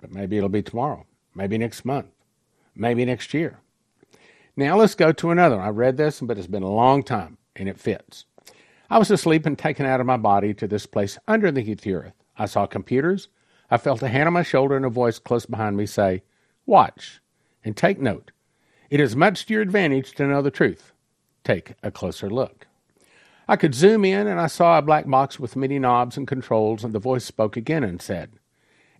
But 0.00 0.12
maybe 0.12 0.36
it'll 0.36 0.48
be 0.48 0.62
tomorrow, 0.62 1.06
maybe 1.34 1.58
next 1.58 1.84
month, 1.84 2.08
maybe 2.74 3.04
next 3.04 3.34
year. 3.34 3.60
Now 4.56 4.76
let's 4.76 4.94
go 4.94 5.12
to 5.12 5.30
another. 5.30 5.60
I 5.60 5.68
read 5.68 5.96
this, 5.96 6.20
but 6.20 6.38
it's 6.38 6.46
been 6.46 6.62
a 6.62 6.70
long 6.70 7.02
time 7.02 7.38
and 7.54 7.68
it 7.68 7.78
fits. 7.78 8.24
I 8.88 8.98
was 8.98 9.10
asleep 9.10 9.46
and 9.46 9.58
taken 9.58 9.86
out 9.86 10.00
of 10.00 10.06
my 10.06 10.16
body 10.16 10.52
to 10.54 10.66
this 10.66 10.86
place 10.86 11.18
underneath 11.28 11.82
the 11.82 11.94
earth. 11.94 12.14
I 12.36 12.46
saw 12.46 12.66
computers. 12.66 13.28
I 13.70 13.78
felt 13.78 14.02
a 14.02 14.08
hand 14.08 14.26
on 14.26 14.32
my 14.32 14.42
shoulder 14.42 14.76
and 14.76 14.84
a 14.84 14.90
voice 14.90 15.18
close 15.18 15.46
behind 15.46 15.76
me 15.76 15.86
say, 15.86 16.22
Watch 16.66 17.20
and 17.64 17.76
take 17.76 18.00
note. 18.00 18.32
It 18.90 19.00
is 19.00 19.14
much 19.14 19.46
to 19.46 19.54
your 19.54 19.62
advantage 19.62 20.12
to 20.14 20.26
know 20.26 20.42
the 20.42 20.50
truth. 20.50 20.92
Take 21.44 21.74
a 21.82 21.90
closer 21.90 22.28
look. 22.28 22.66
I 23.46 23.56
could 23.56 23.74
zoom 23.74 24.04
in 24.04 24.26
and 24.26 24.40
I 24.40 24.46
saw 24.48 24.78
a 24.78 24.82
black 24.82 25.08
box 25.08 25.38
with 25.40 25.56
many 25.56 25.78
knobs 25.78 26.16
and 26.16 26.26
controls, 26.26 26.84
and 26.84 26.92
the 26.92 26.98
voice 26.98 27.24
spoke 27.24 27.56
again 27.56 27.84
and 27.84 28.00
said, 28.02 28.30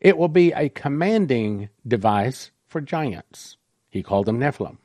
It 0.01 0.17
will 0.17 0.29
be 0.29 0.53
a 0.53 0.69
commanding 0.69 1.69
device 1.87 2.51
for 2.67 2.81
giants. 2.81 3.57
He 3.89 4.03
called 4.03 4.27
them 4.27 4.39
Nephilim. 4.39 4.79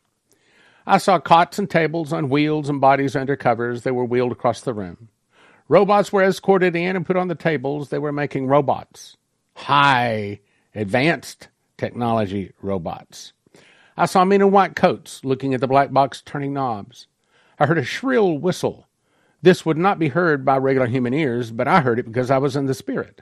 I 0.87 0.99
saw 0.99 1.19
cots 1.19 1.57
and 1.57 1.69
tables 1.69 2.13
on 2.13 2.29
wheels 2.29 2.69
and 2.69 2.79
bodies 2.79 3.15
under 3.15 3.35
covers. 3.35 3.83
They 3.83 3.91
were 3.91 4.05
wheeled 4.05 4.31
across 4.31 4.61
the 4.61 4.73
room. 4.73 5.09
Robots 5.67 6.13
were 6.13 6.21
escorted 6.21 6.75
in 6.75 6.95
and 6.95 7.05
put 7.05 7.15
on 7.17 7.27
the 7.27 7.35
tables. 7.35 7.89
They 7.89 7.97
were 7.97 8.11
making 8.11 8.47
robots. 8.47 9.17
High, 9.55 10.39
advanced 10.73 11.49
technology 11.77 12.53
robots. 12.61 13.33
I 13.97 14.05
saw 14.05 14.25
men 14.25 14.41
in 14.41 14.51
white 14.51 14.75
coats 14.75 15.23
looking 15.23 15.53
at 15.53 15.61
the 15.61 15.67
black 15.67 15.91
box 15.91 16.21
turning 16.21 16.53
knobs. 16.53 17.07
I 17.59 17.65
heard 17.65 17.77
a 17.77 17.83
shrill 17.83 18.37
whistle. 18.37 18.87
This 19.41 19.65
would 19.65 19.77
not 19.77 19.99
be 19.99 20.09
heard 20.09 20.43
by 20.43 20.57
regular 20.57 20.87
human 20.87 21.13
ears, 21.13 21.51
but 21.51 21.67
I 21.67 21.81
heard 21.81 21.99
it 21.99 22.05
because 22.05 22.29
I 22.29 22.37
was 22.37 22.55
in 22.55 22.65
the 22.65 22.73
spirit. 22.73 23.21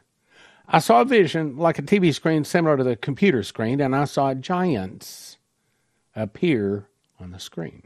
I 0.67 0.80
saw 0.80 1.02
a 1.02 1.06
vision 1.06 1.58
like 1.58 1.78
a 1.78 1.84
TV 1.84 2.13
screen 2.13 2.43
similar 2.43 2.78
to 2.78 2.84
the 2.84 2.96
computer 2.96 3.43
screen, 3.43 3.82
and 3.82 3.96
I 3.96 4.06
saw 4.06 4.34
giants 4.34 5.38
appear 6.15 6.88
on 7.19 7.32
the 7.32 7.39
screen. 7.39 7.84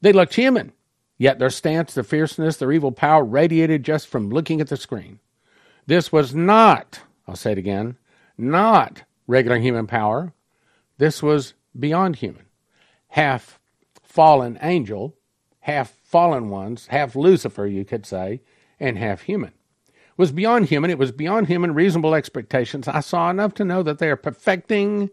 They 0.00 0.12
looked 0.12 0.34
human, 0.34 0.72
yet 1.18 1.38
their 1.38 1.50
stance, 1.50 1.94
their 1.94 2.04
fierceness, 2.04 2.56
their 2.56 2.72
evil 2.72 2.92
power 2.92 3.24
radiated 3.24 3.82
just 3.82 4.06
from 4.06 4.30
looking 4.30 4.60
at 4.60 4.68
the 4.68 4.76
screen. 4.76 5.18
This 5.86 6.12
was 6.12 6.34
not, 6.34 7.00
I'll 7.26 7.36
say 7.36 7.52
it 7.52 7.58
again, 7.58 7.96
not 8.36 9.02
regular 9.26 9.58
human 9.58 9.86
power. 9.86 10.32
This 10.98 11.22
was 11.22 11.54
beyond 11.78 12.16
human. 12.16 12.46
Half 13.08 13.58
fallen 14.02 14.58
angel, 14.62 15.16
half 15.60 15.90
fallen 16.02 16.50
ones, 16.50 16.88
half 16.88 17.16
Lucifer, 17.16 17.66
you 17.66 17.84
could 17.84 18.06
say, 18.06 18.42
and 18.78 18.98
half 18.98 19.22
human. 19.22 19.52
It 19.88 20.18
was 20.18 20.32
beyond 20.32 20.66
human. 20.66 20.90
It 20.90 20.98
was 20.98 21.10
beyond 21.10 21.48
human 21.48 21.74
reasonable 21.74 22.14
expectations. 22.14 22.86
I 22.86 23.00
saw 23.00 23.30
enough 23.30 23.54
to 23.54 23.64
know 23.64 23.82
that 23.82 23.98
they 23.98 24.08
are 24.10 24.16
perfecting 24.16 25.10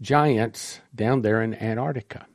giants 0.00 0.80
down 0.94 1.22
there 1.22 1.42
in 1.42 1.54
Antarctica. 1.54 2.26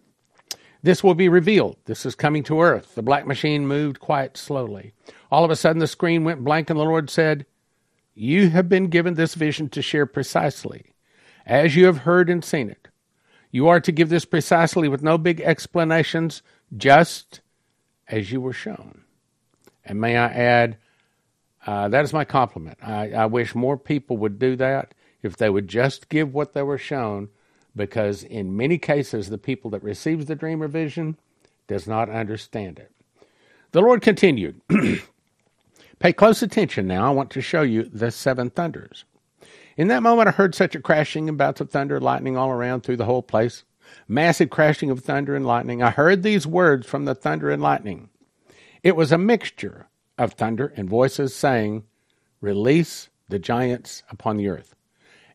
This 0.84 1.04
will 1.04 1.16
be 1.16 1.30
revealed. 1.30 1.78
This 1.86 2.06
is 2.06 2.14
coming 2.14 2.44
to 2.44 2.62
earth. 2.62 2.96
The 2.96 3.02
black 3.02 3.26
machine 3.26 3.66
moved 3.66 4.00
quite 4.00 4.38
slowly. 4.38 4.94
All 5.32 5.44
of 5.44 5.50
a 5.50 5.56
sudden, 5.56 5.80
the 5.80 5.88
screen 5.88 6.24
went 6.24 6.44
blank, 6.44 6.70
and 6.70 6.80
the 6.80 6.84
Lord 6.84 7.10
said, 7.10 7.46
You 8.16 8.50
have 8.50 8.70
been 8.70 8.88
given 8.88 9.16
this 9.16 9.36
vision 9.36 9.70
to 9.70 9.82
share 9.82 10.06
precisely 10.06 10.94
as 11.46 11.76
you 11.76 11.86
have 11.86 12.00
heard 12.00 12.30
and 12.30 12.44
seen 12.44 12.70
it. 12.70 12.88
You 13.52 13.68
are 13.68 13.80
to 13.82 13.92
give 13.92 14.10
this 14.10 14.26
precisely 14.26 14.88
with 14.88 15.04
no 15.04 15.18
big 15.18 15.42
explanations, 15.42 16.42
just 16.76 17.42
as 18.08 18.32
you 18.32 18.42
were 18.42 18.54
shown. 18.54 19.04
And 19.84 20.02
may 20.02 20.18
I 20.18 20.28
add, 20.28 20.78
uh, 21.68 21.90
that 21.90 22.04
is 22.04 22.14
my 22.14 22.26
compliment. 22.26 22.78
I, 22.82 23.12
I 23.12 23.26
wish 23.28 23.54
more 23.54 23.78
people 23.78 24.18
would 24.18 24.40
do 24.40 24.56
that 24.56 24.94
if 25.22 25.38
they 25.38 25.50
would 25.50 25.68
just 25.68 26.10
give 26.10 26.34
what 26.34 26.54
they 26.54 26.64
were 26.64 26.78
shown 26.78 27.30
because 27.76 28.24
in 28.24 28.56
many 28.56 28.78
cases 28.78 29.30
the 29.30 29.38
people 29.38 29.70
that 29.72 29.84
receives 29.84 30.26
the 30.26 30.36
dream 30.36 30.64
or 30.64 30.68
vision 30.68 31.18
does 31.68 31.88
not 31.88 32.10
understand 32.10 32.80
it. 32.80 32.92
The 33.72 33.82
Lord 33.82 34.02
continued, 34.02 34.62
Pay 36.06 36.14
close 36.14 36.44
attention 36.44 36.86
now. 36.86 37.08
I 37.08 37.10
want 37.10 37.32
to 37.32 37.42
show 37.42 37.64
you 37.64 37.90
the 37.92 38.12
seven 38.12 38.52
thunders. 38.52 39.06
In 39.76 39.88
that 39.88 40.04
moment, 40.04 40.28
I 40.28 40.34
heard 40.34 40.54
such 40.54 40.76
a 40.76 40.80
crashing 40.80 41.28
and 41.28 41.36
bouts 41.36 41.62
of 41.62 41.72
thunder, 41.72 42.00
lightning 42.00 42.38
all 42.38 42.52
around 42.52 42.82
through 42.82 42.98
the 42.98 43.06
whole 43.06 43.24
place. 43.24 43.64
Massive 44.08 44.52
crashing 44.52 44.92
of 44.92 45.00
thunder 45.00 45.36
and 45.36 45.48
lightning. 45.48 45.82
I 45.82 45.90
heard 45.90 46.22
these 46.22 46.46
words 46.46 46.86
from 46.86 47.06
the 47.06 47.16
thunder 47.16 47.50
and 47.50 47.60
lightning. 47.60 48.10
It 48.84 48.96
was 48.96 49.12
a 49.12 49.18
mixture 49.18 49.88
of 50.16 50.34
thunder 50.34 50.72
and 50.78 50.88
voices 50.88 51.34
saying, 51.34 51.86
Release 52.40 53.10
the 53.30 53.40
giants 53.40 54.04
upon 54.12 54.38
the 54.38 54.48
earth. 54.48 54.76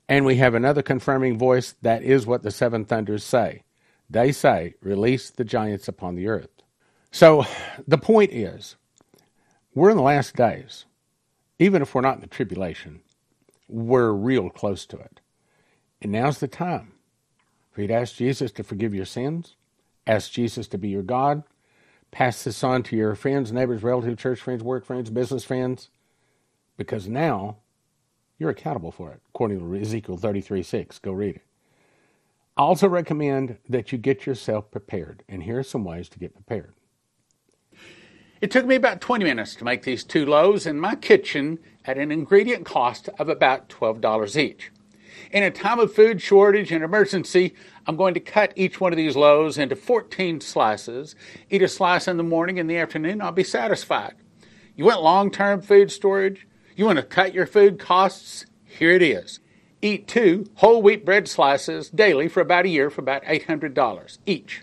And 0.09 0.25
we 0.25 0.37
have 0.37 0.55
another 0.55 0.83
confirming 0.83 1.37
voice 1.37 1.75
that 1.83 2.05
is 2.05 2.29
what 2.29 2.45
the 2.45 2.53
seven 2.53 2.85
thunders 2.85 3.25
say. 3.25 3.65
They 4.09 4.31
say, 4.31 4.75
Release 4.83 5.31
the 5.31 5.43
giants 5.43 5.89
upon 5.89 6.15
the 6.15 6.29
earth. 6.29 6.63
So 7.11 7.45
the 7.89 7.99
point 7.99 8.33
is, 8.33 8.77
we're 9.75 9.91
in 9.91 9.97
the 9.97 10.03
last 10.03 10.37
days. 10.37 10.85
Even 11.59 11.83
if 11.83 11.95
we're 11.95 12.01
not 12.01 12.17
in 12.17 12.21
the 12.23 12.27
tribulation, 12.27 13.01
we're 13.69 14.13
real 14.13 14.51
close 14.51 14.87
to 14.87 14.99
it. 14.99 15.21
And 16.03 16.13
now's 16.13 16.39
the 16.39 16.49
time 16.49 16.93
for 17.71 17.83
you 17.83 17.89
to 17.89 17.95
ask 17.95 18.17
Jesus 18.17 18.51
to 18.53 18.65
forgive 18.65 18.95
your 18.95 19.05
sins, 19.05 19.57
ask 20.07 20.33
Jesus 20.33 20.67
to 20.69 20.79
be 20.79 20.89
your 20.89 21.03
God, 21.03 21.43
pass 22.11 22.43
this 22.43 22.65
on 22.65 22.83
to 22.85 22.97
your 22.97 23.15
friends, 23.15 23.53
neighbors, 23.53 23.83
relatives, 23.83 24.21
church 24.21 24.41
friends, 24.41 24.63
work 24.63 24.85
friends, 24.85 25.11
business 25.11 25.45
friends, 25.45 25.91
because 26.77 27.07
now 27.09 27.59
you're 28.39 28.51
accountable 28.51 28.91
for 28.91 29.13
it, 29.13 29.21
according 29.29 29.59
to 29.61 29.81
Ezekiel 29.81 30.17
33 30.17 30.63
6. 30.63 30.99
Go 30.99 31.13
read 31.13 31.37
it. 31.37 31.43
I 32.57 32.63
also 32.63 32.89
recommend 32.89 33.59
that 33.69 33.93
you 33.93 33.99
get 33.99 34.27
yourself 34.27 34.71
prepared, 34.71 35.23
and 35.29 35.43
here 35.43 35.59
are 35.59 35.63
some 35.63 35.85
ways 35.85 36.09
to 36.09 36.19
get 36.19 36.35
prepared. 36.35 36.75
It 38.41 38.51
took 38.51 38.65
me 38.65 38.75
about 38.75 39.03
20 39.03 39.23
minutes 39.25 39.55
to 39.57 39.65
make 39.65 39.83
these 39.83 40.03
two 40.03 40.25
loaves 40.25 40.65
in 40.65 40.81
my 40.81 40.95
kitchen 40.95 41.59
at 41.85 41.99
an 41.99 42.11
ingredient 42.11 42.65
cost 42.65 43.11
of 43.19 43.29
about 43.29 43.69
$12 43.69 44.37
each. 44.37 44.71
In 45.31 45.43
a 45.43 45.51
time 45.51 45.79
of 45.79 45.93
food 45.93 46.23
shortage 46.23 46.73
and 46.73 46.83
emergency, 46.83 47.55
I'm 47.87 47.97
going 47.97 48.15
to 48.15 48.21
cut 48.21 48.55
each 48.57 48.81
one 48.81 48.95
of 48.95 48.97
these 48.97 49.15
loaves 49.15 49.59
into 49.59 49.77
14 49.77 50.41
slices. 50.41 51.15
Eat 51.51 51.61
a 51.61 51.69
slice 51.69 52.09
in 52.09 52.17
the 52.17 52.23
morning 52.23 52.59
and 52.59 52.71
the 52.71 52.79
afternoon, 52.79 53.21
I'll 53.21 53.31
be 53.31 53.45
satisfied. 53.45 54.15
You 54.75 54.87
want 54.87 55.03
long 55.03 55.31
term 55.31 55.61
food 55.61 55.93
storage? 55.93 56.49
You 56.77 56.87
want 56.87 56.97
to 56.97 57.03
cut 57.03 57.35
your 57.35 57.47
food 57.47 57.79
costs? 57.79 58.47
Here 58.65 58.93
it 58.93 59.03
is. 59.03 59.41
Eat 59.83 60.09
two 60.09 60.47
whole 60.55 60.81
wheat 60.81 61.05
bread 61.05 61.29
slices 61.29 61.91
daily 61.91 62.29
for 62.29 62.41
about 62.41 62.65
a 62.65 62.71
year 62.71 62.89
for 62.89 63.03
about 63.03 63.23
$800 63.25 64.19
each. 64.25 64.63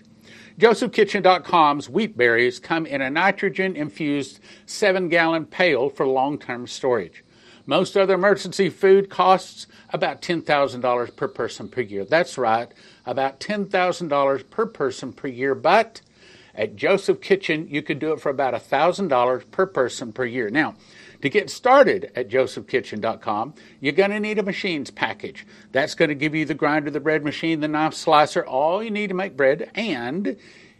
JosephKitchen.com's 0.58 1.88
wheat 1.88 2.16
berries 2.16 2.58
come 2.58 2.84
in 2.84 3.00
a 3.00 3.08
nitrogen 3.08 3.76
infused 3.76 4.40
7 4.66 5.08
gallon 5.08 5.46
pail 5.46 5.88
for 5.88 6.04
long 6.04 6.36
term 6.36 6.66
storage. 6.66 7.22
Most 7.64 7.96
other 7.96 8.14
emergency 8.14 8.68
food 8.68 9.08
costs 9.08 9.68
about 9.90 10.20
$10,000 10.20 11.14
per 11.14 11.28
person 11.28 11.68
per 11.68 11.82
year. 11.82 12.04
That's 12.04 12.36
right, 12.36 12.72
about 13.06 13.38
$10,000 13.38 14.50
per 14.50 14.66
person 14.66 15.12
per 15.12 15.28
year. 15.28 15.54
But 15.54 16.00
at 16.56 16.74
Joseph 16.74 17.20
Kitchen, 17.20 17.68
you 17.68 17.80
could 17.80 18.00
do 18.00 18.12
it 18.12 18.20
for 18.20 18.30
about 18.30 18.54
$1,000 18.54 19.50
per 19.52 19.66
person 19.66 20.12
per 20.12 20.24
year. 20.24 20.50
Now, 20.50 20.74
to 21.22 21.28
get 21.28 21.50
started 21.50 22.12
at 22.14 22.28
josephkitchen.com, 22.28 23.54
you're 23.80 23.92
going 23.92 24.10
to 24.10 24.20
need 24.20 24.38
a 24.38 24.42
machines 24.42 24.90
package. 24.90 25.46
That's 25.72 25.94
going 25.94 26.10
to 26.10 26.14
give 26.14 26.34
you 26.34 26.44
the 26.44 26.54
grinder, 26.54 26.90
the 26.90 27.00
bread 27.00 27.24
machine, 27.24 27.60
the 27.60 27.68
knife 27.68 27.94
slicer, 27.94 28.46
all 28.46 28.82
you 28.82 28.90
need 28.90 29.08
to 29.08 29.14
make 29.14 29.36
bread, 29.36 29.70
and 29.74 30.36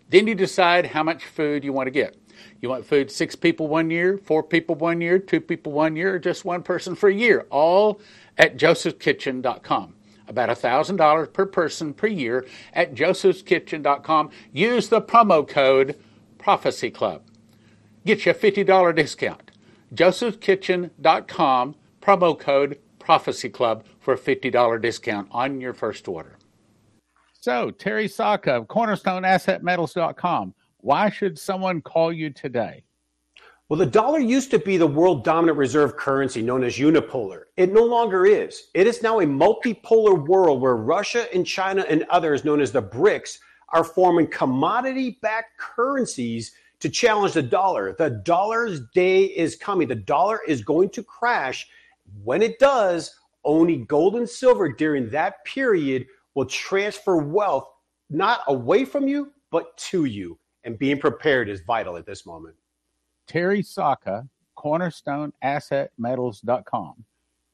then 0.08 0.26
you 0.26 0.34
decide 0.34 0.86
how 0.86 1.02
much 1.02 1.24
food 1.24 1.64
you 1.64 1.72
want 1.72 1.86
to 1.86 1.90
get. 1.90 2.16
You 2.60 2.68
want 2.68 2.86
food 2.86 3.10
six 3.10 3.34
people 3.34 3.68
one 3.68 3.90
year, 3.90 4.18
four 4.18 4.42
people 4.42 4.74
one 4.76 5.00
year, 5.00 5.18
two 5.18 5.40
people 5.40 5.72
one 5.72 5.96
year, 5.96 6.14
or 6.14 6.18
just 6.18 6.44
one 6.44 6.62
person 6.62 6.94
for 6.94 7.08
a 7.08 7.14
year, 7.14 7.46
all 7.50 8.00
at 8.36 8.56
josephkitchen.com. 8.56 9.94
About 10.28 10.50
$1,000 10.50 11.32
per 11.32 11.46
person 11.46 11.94
per 11.94 12.06
year 12.06 12.46
at 12.74 12.94
josephskitchen.com. 12.94 14.30
Use 14.52 14.88
the 14.88 15.00
promo 15.00 15.46
code 15.48 15.98
Prophecy 16.36 16.90
Club. 16.90 17.22
Get 18.04 18.24
you 18.26 18.32
a 18.32 18.34
$50 18.34 18.94
discount 18.94 19.47
josephskitchen.com, 19.94 21.74
promo 22.00 22.38
code 22.38 22.78
Prophecy 22.98 23.48
Club 23.48 23.84
for 24.00 24.14
a 24.14 24.18
$50 24.18 24.82
discount 24.82 25.28
on 25.30 25.60
your 25.60 25.72
first 25.72 26.08
order. 26.08 26.36
So, 27.32 27.70
Terry 27.70 28.08
Saka 28.08 28.52
of 28.56 28.66
CornerstoneAssetMetals.com. 28.66 30.54
Why 30.78 31.08
should 31.08 31.38
someone 31.38 31.80
call 31.80 32.12
you 32.12 32.30
today? 32.30 32.84
Well, 33.68 33.78
the 33.78 33.86
dollar 33.86 34.18
used 34.18 34.50
to 34.52 34.58
be 34.58 34.76
the 34.76 34.86
world 34.86 35.24
dominant 35.24 35.58
reserve 35.58 35.96
currency 35.96 36.40
known 36.40 36.64
as 36.64 36.78
unipolar. 36.78 37.42
It 37.56 37.72
no 37.72 37.84
longer 37.84 38.24
is. 38.24 38.68
It 38.74 38.86
is 38.86 39.02
now 39.02 39.20
a 39.20 39.26
multipolar 39.26 40.26
world 40.26 40.62
where 40.62 40.76
Russia 40.76 41.26
and 41.34 41.46
China 41.46 41.84
and 41.88 42.04
others 42.10 42.44
known 42.44 42.60
as 42.60 42.72
the 42.72 42.82
BRICS 42.82 43.38
are 43.74 43.84
forming 43.84 44.26
commodity 44.26 45.18
backed 45.20 45.58
currencies 45.58 46.52
to 46.80 46.88
challenge 46.88 47.34
the 47.34 47.42
dollar. 47.42 47.94
The 47.98 48.10
dollar's 48.10 48.80
day 48.94 49.24
is 49.24 49.56
coming. 49.56 49.88
The 49.88 49.94
dollar 49.94 50.40
is 50.46 50.62
going 50.62 50.90
to 50.90 51.02
crash. 51.02 51.66
When 52.22 52.42
it 52.42 52.58
does, 52.58 53.14
owning 53.44 53.86
gold 53.86 54.16
and 54.16 54.28
silver 54.28 54.68
during 54.68 55.08
that 55.10 55.44
period 55.44 56.06
will 56.34 56.46
transfer 56.46 57.16
wealth 57.16 57.68
not 58.10 58.40
away 58.46 58.84
from 58.84 59.08
you, 59.08 59.32
but 59.50 59.76
to 59.76 60.04
you. 60.04 60.38
And 60.64 60.78
being 60.78 60.98
prepared 60.98 61.48
is 61.48 61.60
vital 61.62 61.96
at 61.96 62.04
this 62.06 62.26
moment. 62.26 62.56
Terry 63.26 63.62
Saka, 63.62 64.28
cornerstoneassetmetals.com. 64.56 67.04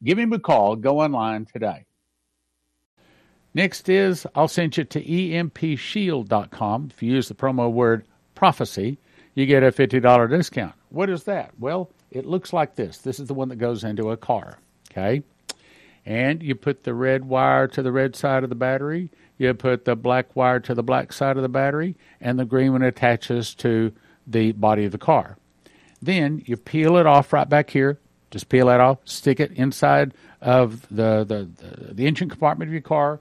Give 0.03 0.19
him 0.19 0.33
a 0.33 0.39
call. 0.39 0.77
Go 0.77 1.01
online 1.01 1.47
today. 1.47 1.87
Next 3.55 3.89
is 3.89 4.27
I'll 4.35 4.49
send 4.49 4.77
you 4.77 4.85
to 4.85 5.03
empshield.com. 5.03 6.89
If 6.91 7.03
you 7.03 7.13
use 7.13 7.29
the 7.29 7.35
promo 7.35 7.71
word 7.71 8.05
prophecy, 8.35 8.99
you 9.35 9.47
get 9.47 9.63
a 9.63 9.73
$50 9.73 10.31
discount. 10.31 10.75
What 10.91 11.11
is 11.11 11.25
that? 11.25 11.53
Well, 11.59 11.91
it 12.11 12.25
looks 12.25 12.53
like 12.53 12.77
this. 12.77 12.99
This 12.99 13.19
is 13.19 13.29
the 13.29 13.35
one 13.35 13.49
that 13.49 13.57
goes 13.57 13.85
into 13.85 14.11
a 14.11 14.17
car, 14.17 14.59
okay? 14.91 15.23
And 16.07 16.43
you 16.43 16.55
put 16.55 16.85
the 16.85 16.95
red 16.95 17.25
wire 17.25 17.67
to 17.69 17.83
the 17.83 17.93
red 17.93 18.15
side 18.15 18.45
of 18.45 18.51
the 18.51 18.57
battery, 18.57 19.11
you 19.39 19.53
put 19.55 19.85
the 19.85 19.97
black 19.97 20.37
wire 20.37 20.61
to 20.61 20.75
the 20.75 20.83
black 20.83 21.13
side 21.13 21.37
of 21.37 21.43
the 21.43 21.49
battery, 21.49 21.97
and 22.21 22.39
the 22.39 22.45
green 22.45 22.73
one 22.73 22.83
attaches 22.83 23.55
to 23.57 23.93
the 24.27 24.53
body 24.53 24.85
of 24.85 24.93
the 24.93 24.99
car. 24.99 25.37
Then 26.01 26.43
you 26.47 26.57
peel 26.57 26.97
it 26.97 27.07
off 27.07 27.33
right 27.33 27.49
back 27.49 27.71
here. 27.71 27.99
Just 28.31 28.49
peel 28.49 28.67
that 28.67 28.81
off, 28.81 28.99
stick 29.05 29.41
it 29.41 29.53
inside 29.53 30.13
of 30.41 30.83
the, 30.89 31.25
the, 31.25 31.49
the, 31.57 31.95
the 31.95 32.07
engine 32.07 32.29
compartment 32.29 32.69
of 32.69 32.73
your 32.73 32.83
car, 32.83 33.21